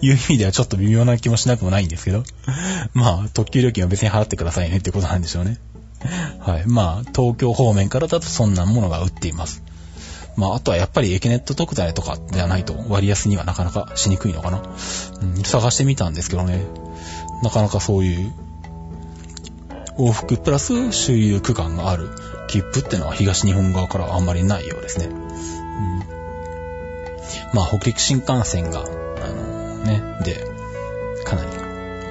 [0.01, 2.23] いう意味ではちょっと微妙な気もしなくもないんですけど。
[2.93, 5.57] まあ、特急料金は別に払ってくださいねってことなんでしょうね。
[6.39, 6.63] はい。
[6.65, 9.63] まあ、東京方面からだとそんなものが売っています。
[10.41, 14.63] まあ、あとはやっぱりエキネット特大とかではないと割安にはなかなかしにくいのかな。
[15.21, 16.65] うん、探してみたんですけどね。
[17.43, 18.33] なかなかそういう
[19.99, 22.09] 往復プラス周遊区間がある
[22.47, 25.05] 切符ってのは東日本側からあんまりないようですね。
[25.05, 25.99] うん、
[27.53, 28.83] まあ北陸新幹線が、あ
[29.27, 30.43] のね、で、
[31.23, 31.49] かなり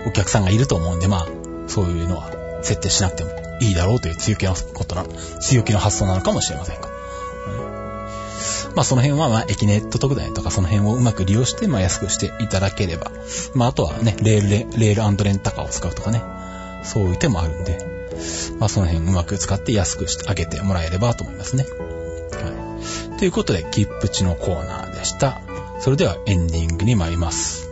[0.06, 1.28] お客さんがいると思うんで、まあ
[1.66, 2.30] そういうのは
[2.62, 5.04] 設定しなくてもいいだろうという強気のことな、
[5.40, 6.99] 強気の発想なのかもしれませんが。
[8.74, 13.10] まあその辺は、まあ駅ネット特大とかその辺をうまく利用して、まあ安くしていただければ。
[13.54, 16.22] まああとはね、レールレ、レールレンタカーを使うとかね。
[16.82, 17.78] そういう手もあるんで、
[18.58, 21.64] まあその辺うまく使って安くしてあげてもらえればと思いますね。
[21.64, 23.18] はい。
[23.18, 25.40] ということで、切符チのコーナーでした。
[25.80, 27.69] それではエンディングに参ります。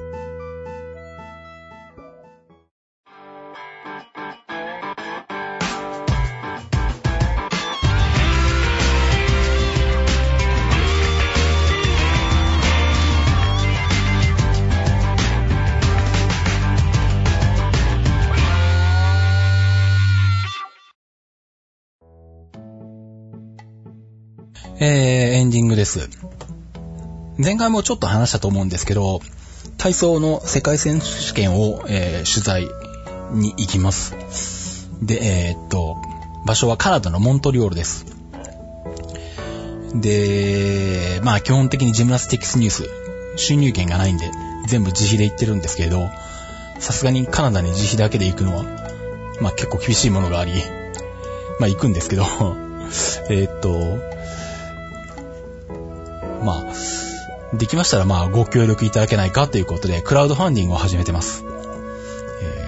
[25.58, 26.08] ディングです。
[27.36, 29.20] 前回もちょっと話したと思うんですけど、
[29.76, 32.68] 体操の世界選手権を、えー取材
[33.32, 34.14] に行きます。
[35.02, 35.18] で、
[35.50, 35.96] えーっと、
[36.46, 38.06] 場所はカナダのモントリオールです。
[39.96, 42.88] で、まあ基本的にジムナスティックスニュース、
[43.34, 44.30] 収入権がないんで、
[44.68, 46.08] 全部自費で行ってるんですけれど、
[46.78, 48.62] さすがにカナダに自費だけで行くのは、
[49.40, 50.52] まあ結構厳しいものがあり、
[51.58, 52.24] まあ行くんですけど、
[53.28, 54.17] えっと、
[56.44, 56.64] ま
[57.52, 61.44] あ、できましたらまあご協力いただけないかということで、クラウドファンディングを始めてます。
[62.42, 62.64] え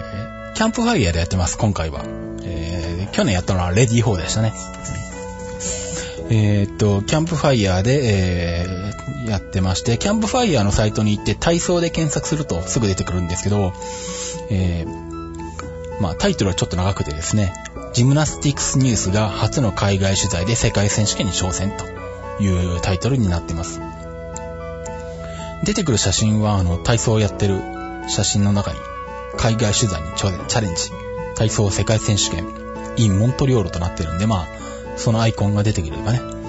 [0.55, 2.05] ーキャンプファイヤーでやってます、今回は。
[2.43, 4.53] えー去年やったのはレディー4でしたね。
[6.31, 8.91] えーっと、キャンプファイヤーで、えー
[9.29, 13.73] やってまして、キャンプファイヤーのサイトに行って体操で検索するとすぐ出てくるんですけど、
[14.51, 17.53] えーまあタイトルはちょっと長くてですね、
[17.93, 21.85] ジムナスティックスニュースが初の海外取材で世界選手権に挑戦と
[22.39, 23.81] いうタイトルになってます。
[25.65, 27.61] 出てくる写真は、あの、体操をやってる
[28.09, 28.79] 写真の中に、
[29.37, 30.91] 海外取材にチャレンジ、
[31.37, 32.47] 体操世界選手権、
[32.97, 34.49] in モントリオールとなってるんで、まあ、
[34.97, 36.41] そのアイコンが出てくればね、あのー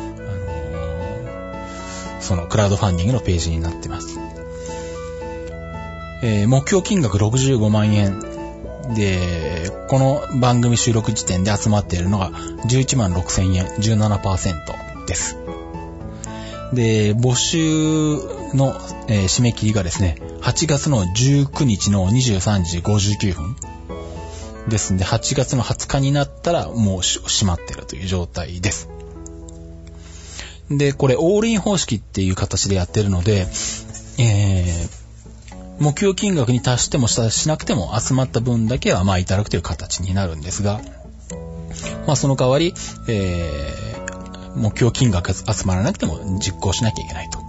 [2.21, 4.19] そのクラウドファンディングのページになってます。
[6.21, 8.19] えー目標金額65万円。
[8.95, 15.37] で、この番組収録時点で集まっているのが11万6千円、17%です。
[16.73, 17.57] で、募集
[18.55, 18.73] の、
[19.07, 23.55] えー締め切りがですね、8月の19日の23時59分。
[24.69, 28.89] ですんで、8月の20日になったらもう閉まってるという状態です。
[30.69, 33.47] で、これ、オールイン方式っていう形でやってるので、
[34.17, 35.01] えー
[35.79, 40.79] 目標金額に達してもしたしなくても集まった分だけはまあいただくという形になるんですが、
[42.05, 42.75] まあその代わり、
[43.07, 43.90] えー
[44.55, 47.39] 目標金額集まらなくても実行しなきゃいけないと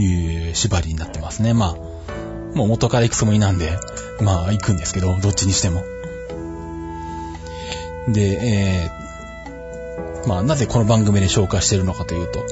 [0.00, 1.54] いう縛りになってますね。
[1.54, 3.78] まあ、もう元から行くつもりなんで、
[4.20, 5.82] まあ行くんですけど、どっちにしても。
[8.08, 9.04] で、えー
[10.26, 12.42] まあなぜこの番組で紹介してるのかというと、え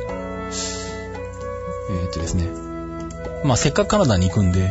[2.05, 2.47] ーっとですね、
[3.45, 4.70] まあせっかくカナダに行くんで、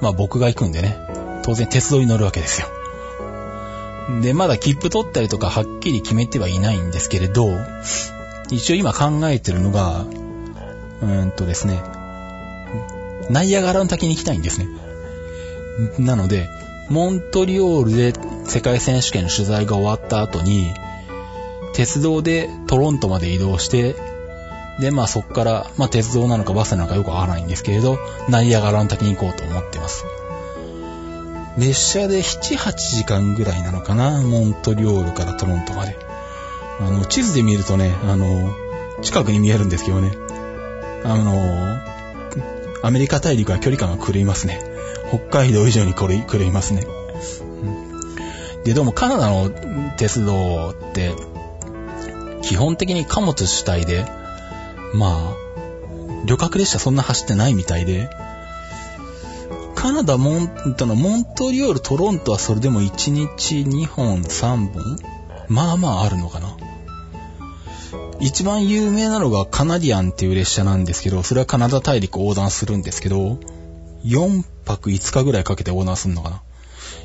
[0.00, 0.96] まあ僕が行くんでね、
[1.42, 2.68] 当然鉄道に乗るわけですよ。
[4.22, 7.46] で、まだ切符取ったりとかはっきり決めてはいないんですけれど、
[8.50, 10.04] 一応今考えてるのが、
[11.02, 11.82] うーんとですね、
[13.30, 14.68] ナイアガラの滝に行きたいんですね。
[15.98, 16.48] なので、
[16.88, 18.12] モントリオールで
[18.44, 20.72] 世界選手権の取材が終わった後に、
[21.72, 23.94] 鉄道でトロントまで移動して、
[24.80, 27.98] で、まあそっから、まあ鉄道なのかバスなのかよくわからないんですけれど、
[28.28, 30.04] ナイアガラの滝に行こうと思ってます。
[31.58, 36.09] 列車で7、8時間ぐらいなのかな、モントリオールからトロントまで。
[36.80, 38.54] あの、地図で見るとね、あの、
[39.02, 40.12] 近くに見えるんですけどね、
[41.04, 41.78] あの、
[42.82, 44.60] アメリカ大陸は距離感が狂いますね。
[45.08, 46.86] 北海道以上に狂い狂いますね。
[48.64, 49.50] で、どうもカナダの
[49.96, 51.12] 鉄道って、
[52.42, 54.06] 基本的に貨物主体で、
[54.94, 55.36] まあ、
[56.24, 58.08] 旅客列車そんな走ってないみたいで、
[59.74, 64.98] カナダモンのモントリオール、トロントはそれでも1日2本、3本
[65.48, 66.56] まあまああるのかな。
[68.20, 73.38] 一番有名なのがカナディアンっていう列車なんですけど、それはカナダ大陸横断するんですけど、
[74.04, 76.42] 4泊5日ぐらいかけて横断するのかな。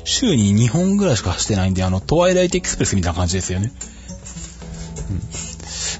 [0.04, 3.72] 週に2本ぐらいしか走ってないんで、あの、トワイライトエクスプレスみたいな感じですよね。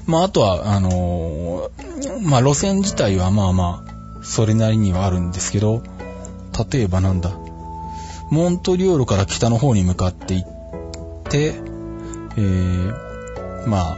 [0.05, 1.77] うん、まあ、あとは、あのー
[2.21, 5.83] まあ、路線自体はまあまあ、それなりにはあるんですけど、
[6.71, 7.31] 例えばなんだ、
[8.29, 11.55] モントリオールから北の方に向かって行って、
[12.37, 13.97] えー、まあ、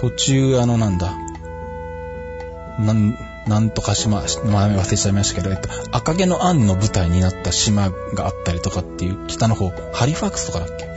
[0.00, 1.12] 途中あのなんだ、
[2.78, 10.88] なん、なんとか島、名前忘れちゃいましたけど、えっと、赤毛のアンの舞台になった島があったりとかっていう北の方、ハリファクスとかだっけ？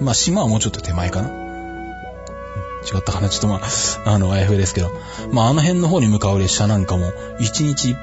[0.00, 1.28] まあ島はもうちょっと手前かな？
[1.30, 4.90] 違ったかなちょっとまあ、あの、あやふやですけど。
[5.32, 7.06] まああの辺の方に向かう列車なんかも、
[7.40, 7.96] 1日1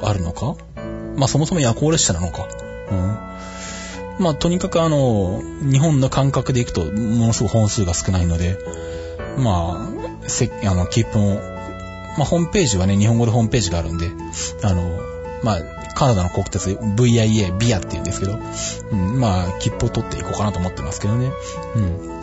[0.00, 0.54] 本あるのか？
[1.16, 2.46] まあそもそも夜行列車なのか？
[2.92, 4.22] うん。
[4.22, 8.56] まあとにかくあの、日本の感覚で行くと、ものすごく本数が少ないので、
[9.38, 9.88] ま
[10.24, 11.40] あ、せ、あの、切符も
[12.16, 14.10] まあ、ホームページはね、日本語でホームページがあるんで、
[14.62, 15.00] あの、
[15.42, 15.60] まあ、
[15.94, 18.38] カナダの国鉄 VIA、ビアって言うんですけど、
[18.92, 21.32] うん、まあ、切符を取っていこうかなと思ってますけどね。
[21.76, 22.20] うん。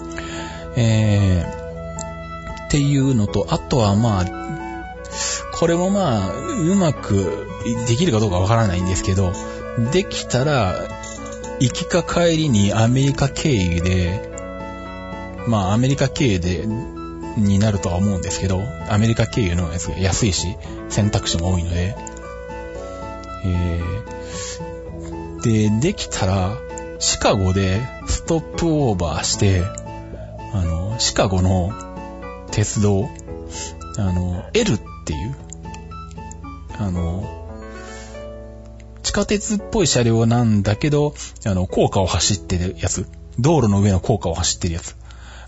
[0.75, 4.25] えー、っていうのと、あとはまあ、
[5.53, 7.47] これもまあ、うまく
[7.87, 9.33] できるかどうかわからないんですけど、
[9.91, 10.75] できたら、
[11.59, 14.29] 行きか帰りにアメリカ経由で、
[15.47, 16.65] まあアメリカ経由で、
[17.37, 20.55] になるとは思うんですけど、アメリカ経由のやつが安いし、
[20.89, 21.95] 選択肢も多いので、
[23.45, 26.57] えー、で、できたら、
[26.99, 29.63] シカゴでストップオーバーして、
[30.53, 31.71] あの、シカゴの
[32.51, 33.07] 鉄道、
[33.97, 35.35] あの、L っていう、
[36.77, 37.39] あの、
[39.03, 41.13] 地下鉄っぽい車両なんだけど、
[41.45, 43.07] あの、高架を走ってるやつ。
[43.39, 44.95] 道路の上の高架を走ってるやつ。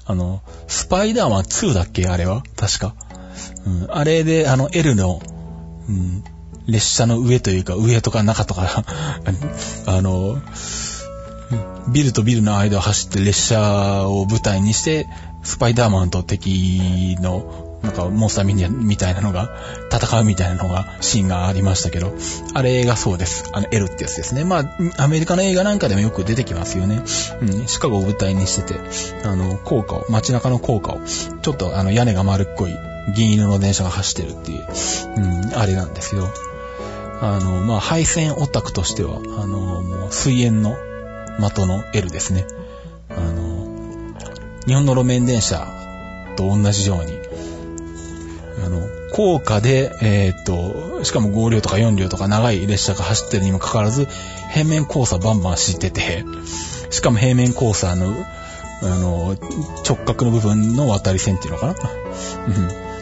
[0.05, 2.43] あの、スパイダーマン2だっけあれは？
[2.55, 2.95] 確か。
[3.65, 5.21] うん、あれで、あの、L の、
[5.87, 6.23] うん、
[6.67, 8.85] 列車の上というか、上とか中とか
[9.85, 10.41] あの、
[11.91, 15.07] ビルとビルの間を走って列車を舞台にして、
[15.43, 19.49] スパイダーマンと敵のなんかモンスターミニアみたいなのが、
[19.91, 22.13] 戦うみたいなのが、シーンがありましたけど、
[22.53, 23.49] あれがそうです。
[23.53, 24.43] あの、L ってやつですね。
[24.43, 27.01] まあ、アメリカの映画なんかでもよく出てきますよね。
[27.41, 28.79] うん、シカゴを舞台にしてて、
[29.25, 30.99] あの、高架を、街中の高架を、
[31.41, 32.75] ちょっとあの、屋根が丸っこい、
[33.15, 34.65] 銀色の電車が走ってるっていう、
[35.17, 36.27] うん、あれなんですけど、
[37.21, 40.75] あの、まあ、配線オタクとしては、あの、もう、水煙の
[41.39, 42.45] 的の L ですね。
[43.09, 43.67] あの、
[44.65, 45.67] 日本の路面電車
[46.35, 47.20] と同じように、
[48.63, 54.07] あの、高架で、えー、っと、しかも5両とか4両とか長い列車が走ってるにもかかわらず、
[54.53, 56.23] 平面交差バンバン走ってて、
[56.89, 58.13] しかも平面交差の、
[58.83, 59.35] あの、
[59.87, 61.75] 直角の部分の渡り線っていうのかな、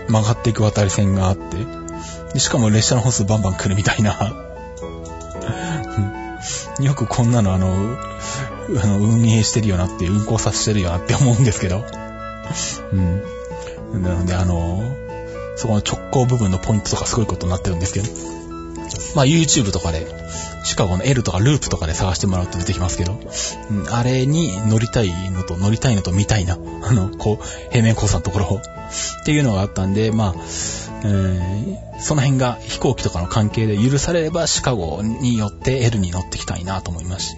[0.07, 1.57] うん、曲がっていく渡り線があって、
[2.33, 4.45] でしかも列車の本数バンバン来るみたいな。
[6.79, 7.97] よくこんなのあの、
[8.81, 11.83] あの運営してるよなって、運行させてるよなって思うんですけど。
[12.93, 14.03] うん。
[14.03, 14.83] なので、あの、
[15.59, 18.07] そこの直行部分のポイントとかすごいことになってるんですけど。
[19.13, 20.07] まあ YouTube とかで、
[20.63, 23.19] シカゴの L とかループとかで探してもらうと出てきますけど、
[23.69, 26.57] うん、あれに乗りたいのと乗りたいのと見たいな。
[26.83, 28.61] あの、こう、平面交差のところを。
[29.21, 30.41] っていうのがあったんで、まあ、
[31.99, 37.35] その辺が飛行機とかの関係で許されればシカゴによって L に乗ってきたいなと思いますし、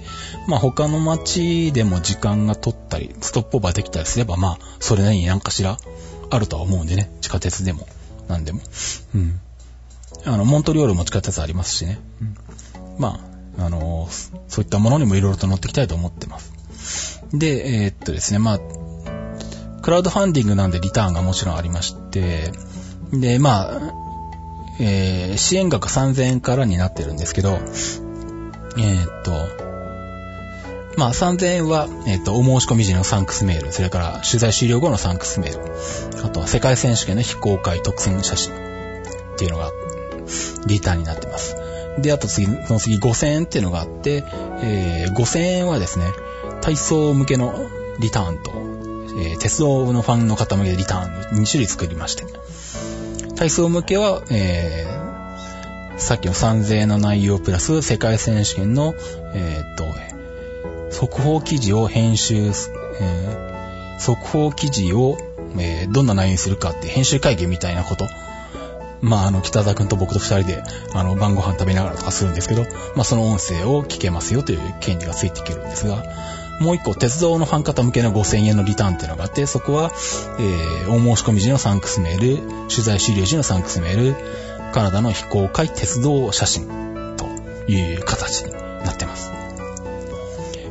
[0.47, 5.77] まあ他の街でも時間が取ったり、ストップオーバーできたりすれば、まあ、それなりに何かしら
[6.29, 7.87] あるとは思うんでね、地下鉄でも。
[8.27, 8.61] なんでも。
[9.15, 9.39] うん。
[10.25, 11.99] あの、モントリオールも地下鉄ありますしね。
[12.21, 12.35] うん、
[12.99, 13.19] ま
[13.57, 17.23] あ、あのー、そういったものにもいろいろと乗っていきたいと思ってます。
[17.33, 18.59] で、えー、っとですね、まあ、
[19.81, 22.51] クラウドファンディングなんでリターンがもちろんありまして、
[23.11, 23.81] で、まあ、
[24.79, 27.59] えー、支援額3000円からになってるんですけど、
[28.77, 29.70] えー、っと、
[30.97, 38.57] まあ、3000円は、えっ、ー、と、お申し込み時のサンクスメール、それから取材終了後のサンクスメール、あとは世界選手権の非公開特選写真っ
[39.37, 39.71] ていうのが、
[40.67, 41.55] リターンになってます。
[41.99, 44.23] で、あと次、その次5000円っていうのがあって、
[44.61, 46.05] えー、5000円はですね、
[46.61, 47.53] 体操向けの
[47.99, 48.51] リターンと、
[49.19, 52.25] えー、鉄道のファンの方向けリターン2種類作りまして、
[53.35, 58.93] 体操向けは、えー、さっきの3000円の内容プラス世界選手権の、
[59.33, 59.83] えー、っと、
[60.91, 65.17] 速報記事を編集、えー、速報記事を、
[65.57, 68.05] えー、どんな内容にするかって編集会議みたいなこと。
[69.01, 70.63] まあ、あの、北田くんと僕と二人で、
[70.93, 72.63] あの、晩ご飯食べながらとかするんですけど、
[72.95, 76.03] まあ、その音声を聞けますよという権利がついてきるんですが、
[76.59, 79.91] もう一個、鉄道のファン方向けの5000円のリターンっていうのがあって、そこは、
[80.39, 82.37] えー、お申し込み時のサンクスメール、
[82.69, 84.15] 取材終了時のサンクスメール、
[84.71, 87.25] カナダの非公開鉄道写真と
[87.71, 89.40] いう形になってます。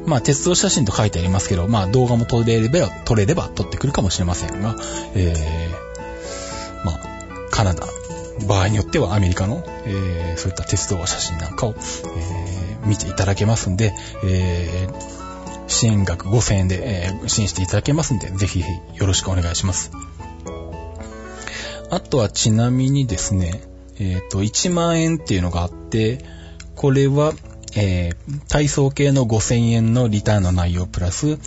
[0.07, 4.77] まあ、鉄道写真と書いてありますけど、まあ、動画も撮れれば、撮れれば撮ってくるかもしれませんが、
[5.15, 7.01] えー、まあ、
[7.51, 7.87] カナダ、
[8.47, 13.95] 場合によってはアメリカの、えー、そういった鉄道写真なんかを、えー、見ていただけますんで、
[14.25, 19.93] えー、支援額5000円で、えー、支援していただけますんで、ぜひよろしくお願いします。
[21.91, 23.63] あとはちなみにですね、
[23.99, 26.25] えっ、ー、と、1万円っていうのがあって、
[26.77, 27.35] これは、
[27.77, 31.39] えー、体操系の5000円のリターンの内容プラス、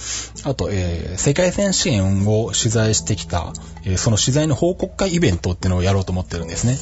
[0.45, 3.53] あと、えー、世界選手権を取材してきた、
[3.83, 6.77] えー、その取材の報告会イベントっていうのをやろうと思ってるんですね。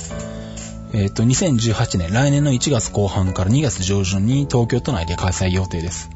[0.94, 6.10] えっ、と、2018年、来年の1月後半から2月上旬に東京都内で開催予定です。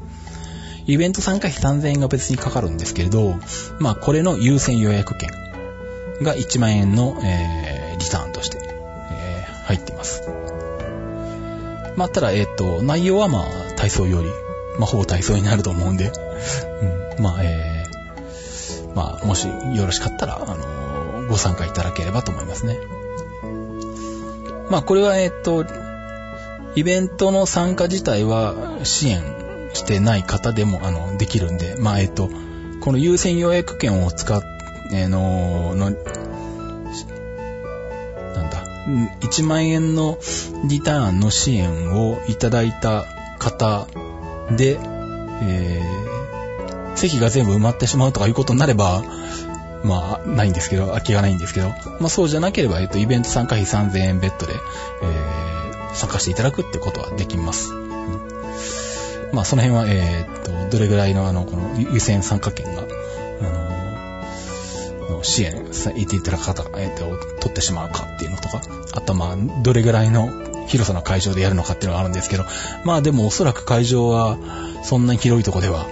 [0.86, 3.36] イベント参加費3000円が別にかかるんですけれど、
[3.80, 5.30] まあ、これの優先予約券
[6.22, 8.58] が1万円の、えー、リターンとして
[9.10, 10.45] え入っています。
[11.96, 13.44] まあ、ただ、えっ、ー、と、内容はまあ、
[13.76, 14.28] 体操より、
[14.78, 16.12] まあ、ほぼ体操になると思うんで、
[17.16, 22.78] うん、まあ、えー、まあ、もしよろしかったら、あのー、ご参加いただければと思いますね。
[24.70, 25.64] まあ、これは、えっ、ー、と、
[26.74, 32.28] イベントの参加自体は支援してない方でも、あの、できるんで、まあ、えっ、と、
[32.80, 34.42] この優先予約券を使っ、
[34.92, 35.92] えー、の、の、
[38.86, 40.18] 1万円の
[40.68, 43.04] リターンの支援をいただいた
[43.38, 43.88] 方
[44.56, 44.78] で、
[45.42, 49.02] えー、席が全部埋まってしまうとかいうことになれば、
[49.84, 51.68] まあ、ないんですけど、空きがないんですけど、
[52.00, 57.72] まあそうじゃなければ、えっと、イベント参加費3000円ベッドで、えー、参加していただくってことはできます。
[57.72, 62.84] うん、まあその辺は、えー、っと、どれぐらいのあの、この優先参加券が、
[65.16, 67.04] の、支援いていただく方、え、っと、
[67.40, 68.60] 取ってしまうかっていうのとか、
[68.92, 70.30] あとまあ、どれぐらいの
[70.66, 72.44] 広さの会場でやるのかっていうのがあるんですけど、
[72.84, 74.38] まあでもおそらく会場は
[74.82, 75.86] そんなに広いとこでは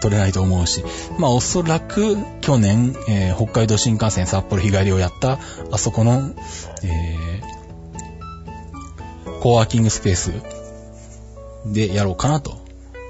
[0.00, 0.84] 取れないと思うし、
[1.18, 5.38] まあおそらく去年、えー、北海道新幹線札幌日帰りをやった
[5.70, 6.34] あそこの、
[6.82, 10.32] えー、コワーキングスペース
[11.66, 12.65] でやろうかなと。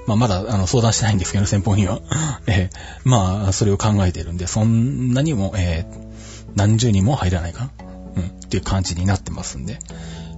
[0.07, 2.01] まあまだあの相談してないんですけど、先方には。
[2.47, 7.71] えー、まあそれを考えてるんで、そんなにも、えー、何十人も入らないかな。
[8.15, 9.77] うん、っていう感じになってますんで。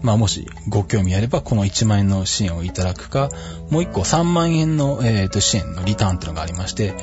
[0.02, 3.30] まあもしご興味あればこの1万円の支援をいただくか、
[3.70, 6.94] もう1個3万円の、えー、と支援のリターンというのがありまして、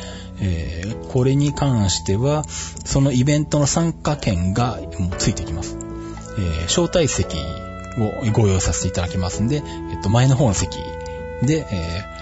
[0.40, 2.44] えー、これに関しては、
[2.84, 5.76] そのイベントの参加券がもうついてきます。
[6.38, 7.36] えー、招待席
[7.98, 9.62] をご用意させていただきますんで、
[9.92, 10.78] えっ、と、前の方の席
[11.42, 12.15] で、えー、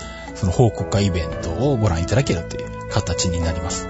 [0.44, 3.88] その報告会イベントをご覧いただけるという形になります。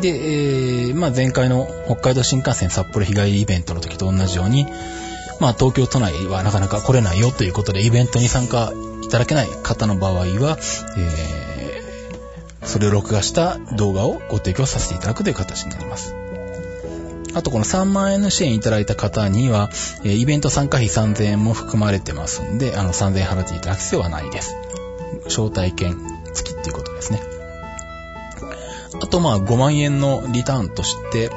[0.00, 4.66] で、えー、まあ前回の北海道新幹線札幌日帰りイベントの時と同じように、
[5.38, 8.72] まあ東京都内はなかなか来れないよということでイベントに参加
[9.02, 10.58] いただけない方の場合は、
[10.98, 16.16] えー、それを録画した動画をご提供させていただくという形になります。
[17.32, 19.70] あとこの3万円の支援いただいた方には、
[20.02, 24.56] イベント参加費3000円も含まれてますんで、あの3000円払っていただく必要はないです。
[25.30, 25.96] 招待券
[26.34, 27.22] 付きっていうことですね。
[29.02, 31.30] あとまあ5万円のリターンとして、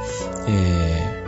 [0.47, 1.23] えー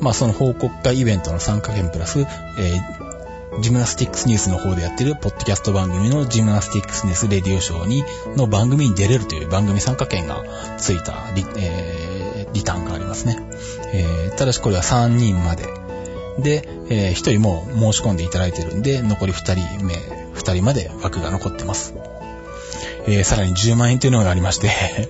[0.00, 8.04] まあその報告会イベントの参加券プラス、えー、ジムナスティックスニュースの方でやってるポッドキャスト番組のジムナスティックスニュースレディオショーに、
[8.36, 10.44] の番組に出れるという番組参加券が
[10.78, 13.38] ついたリ,、えー、リターンがありますね。
[13.92, 15.66] え、ただしこれは3人まで。
[16.38, 19.94] で、え、1人も申し込んでいただいてるんで、残り2人目、
[20.36, 21.94] 2人まで枠が残ってます。
[23.06, 24.70] えー、さらに10万円というのがありまして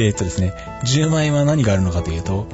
[0.00, 0.52] えっとですね、
[0.84, 2.46] 10万円は何があるのかというと、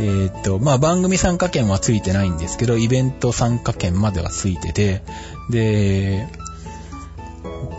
[0.00, 5.02] えー、っと、まあ、番組参加券はついてないんですけど、イベント参加券まではついてて、
[5.48, 6.28] で、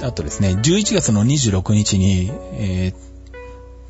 [0.02, 3.12] あとですね、11月の26日に、えー、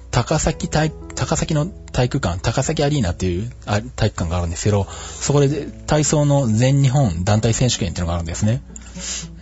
[0.10, 3.50] 高崎体、高崎の体育館、高崎アリーナっていう
[3.96, 8.62] 体育館があるんですけど、そこで体操の全日本団体選手権っていうのがあるんですね。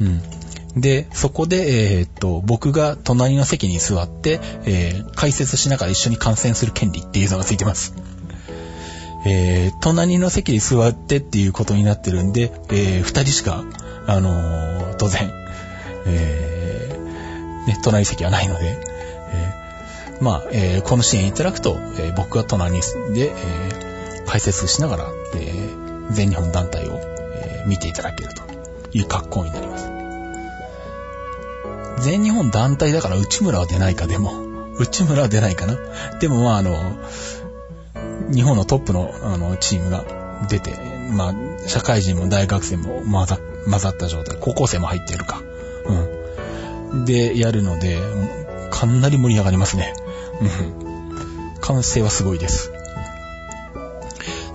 [0.02, 0.22] うん。
[0.76, 7.96] で、そこで、えー、っと、僕が隣の席に座って、えー、解説しながら一緒に観戦する権利っていうのがついてます。
[9.26, 13.64] えー、隣の席に座ってっていうことになってるんで、えー、二人しか、
[14.08, 15.32] あのー、当然、
[16.06, 18.78] えー、ね、隣席はないので、
[19.32, 22.80] えー、まあ、えー、この支援いただくと、えー、僕が隣
[23.14, 25.06] で、えー、解説しながら、
[25.36, 28.49] えー、全日本団体を、えー、見ていただけると
[28.92, 29.90] いう格好になります。
[32.02, 34.48] 全日本団体だから内村は出ないか、でも。
[34.80, 35.76] 内村は出ないかな。
[36.20, 36.76] でもまああの、
[38.34, 40.06] 日本のトップのあのチームが
[40.48, 40.74] 出て、
[41.12, 43.38] まあ、社会人も大学生も混ざ
[43.70, 45.42] 混ざった状態、高校生も入ってるか。
[46.92, 47.06] うん。
[47.06, 48.00] で、やるので、
[48.72, 49.94] かなり盛り上がりますね。
[50.42, 51.60] うん。
[51.60, 52.72] 完成はすごいです。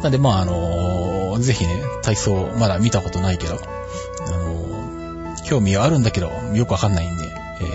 [0.02, 3.58] なんで、まあ、あの、ぜひね、体操、まだ見たことないけど、
[5.44, 7.24] 興味はあるんだけど、よくわかんないんで、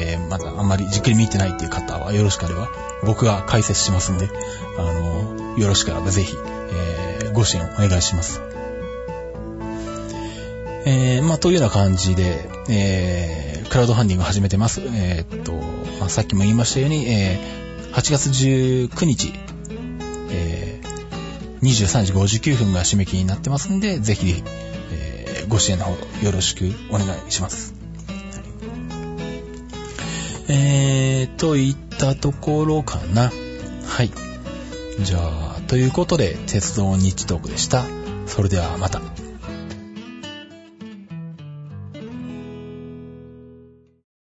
[0.01, 2.69] えー、まだあんまりじっくり見てないっていう方はよろしければ、
[3.03, 4.29] 僕が解説しますんで、
[4.77, 8.41] あの、よろしければぜひ、えー、ご支援お願いします。
[10.85, 14.81] えー、まあ、というような感じで、えー、クラウドファンディング始めてます。
[14.81, 15.53] えー、っと、
[15.99, 19.33] まあ、さっきも言いましたように、えー、8月19日、
[20.31, 24.41] えー、23時59分が締め切りになってますんで、ぜひ、
[24.91, 24.98] えー、
[25.49, 25.95] ご支援の方
[26.25, 27.73] よろしくお願いします。
[30.47, 33.31] えー、といったところかな。
[33.85, 34.11] はい。
[35.01, 37.85] じゃあ、ということで、鉄道日トークでした。
[38.25, 39.01] それではまた。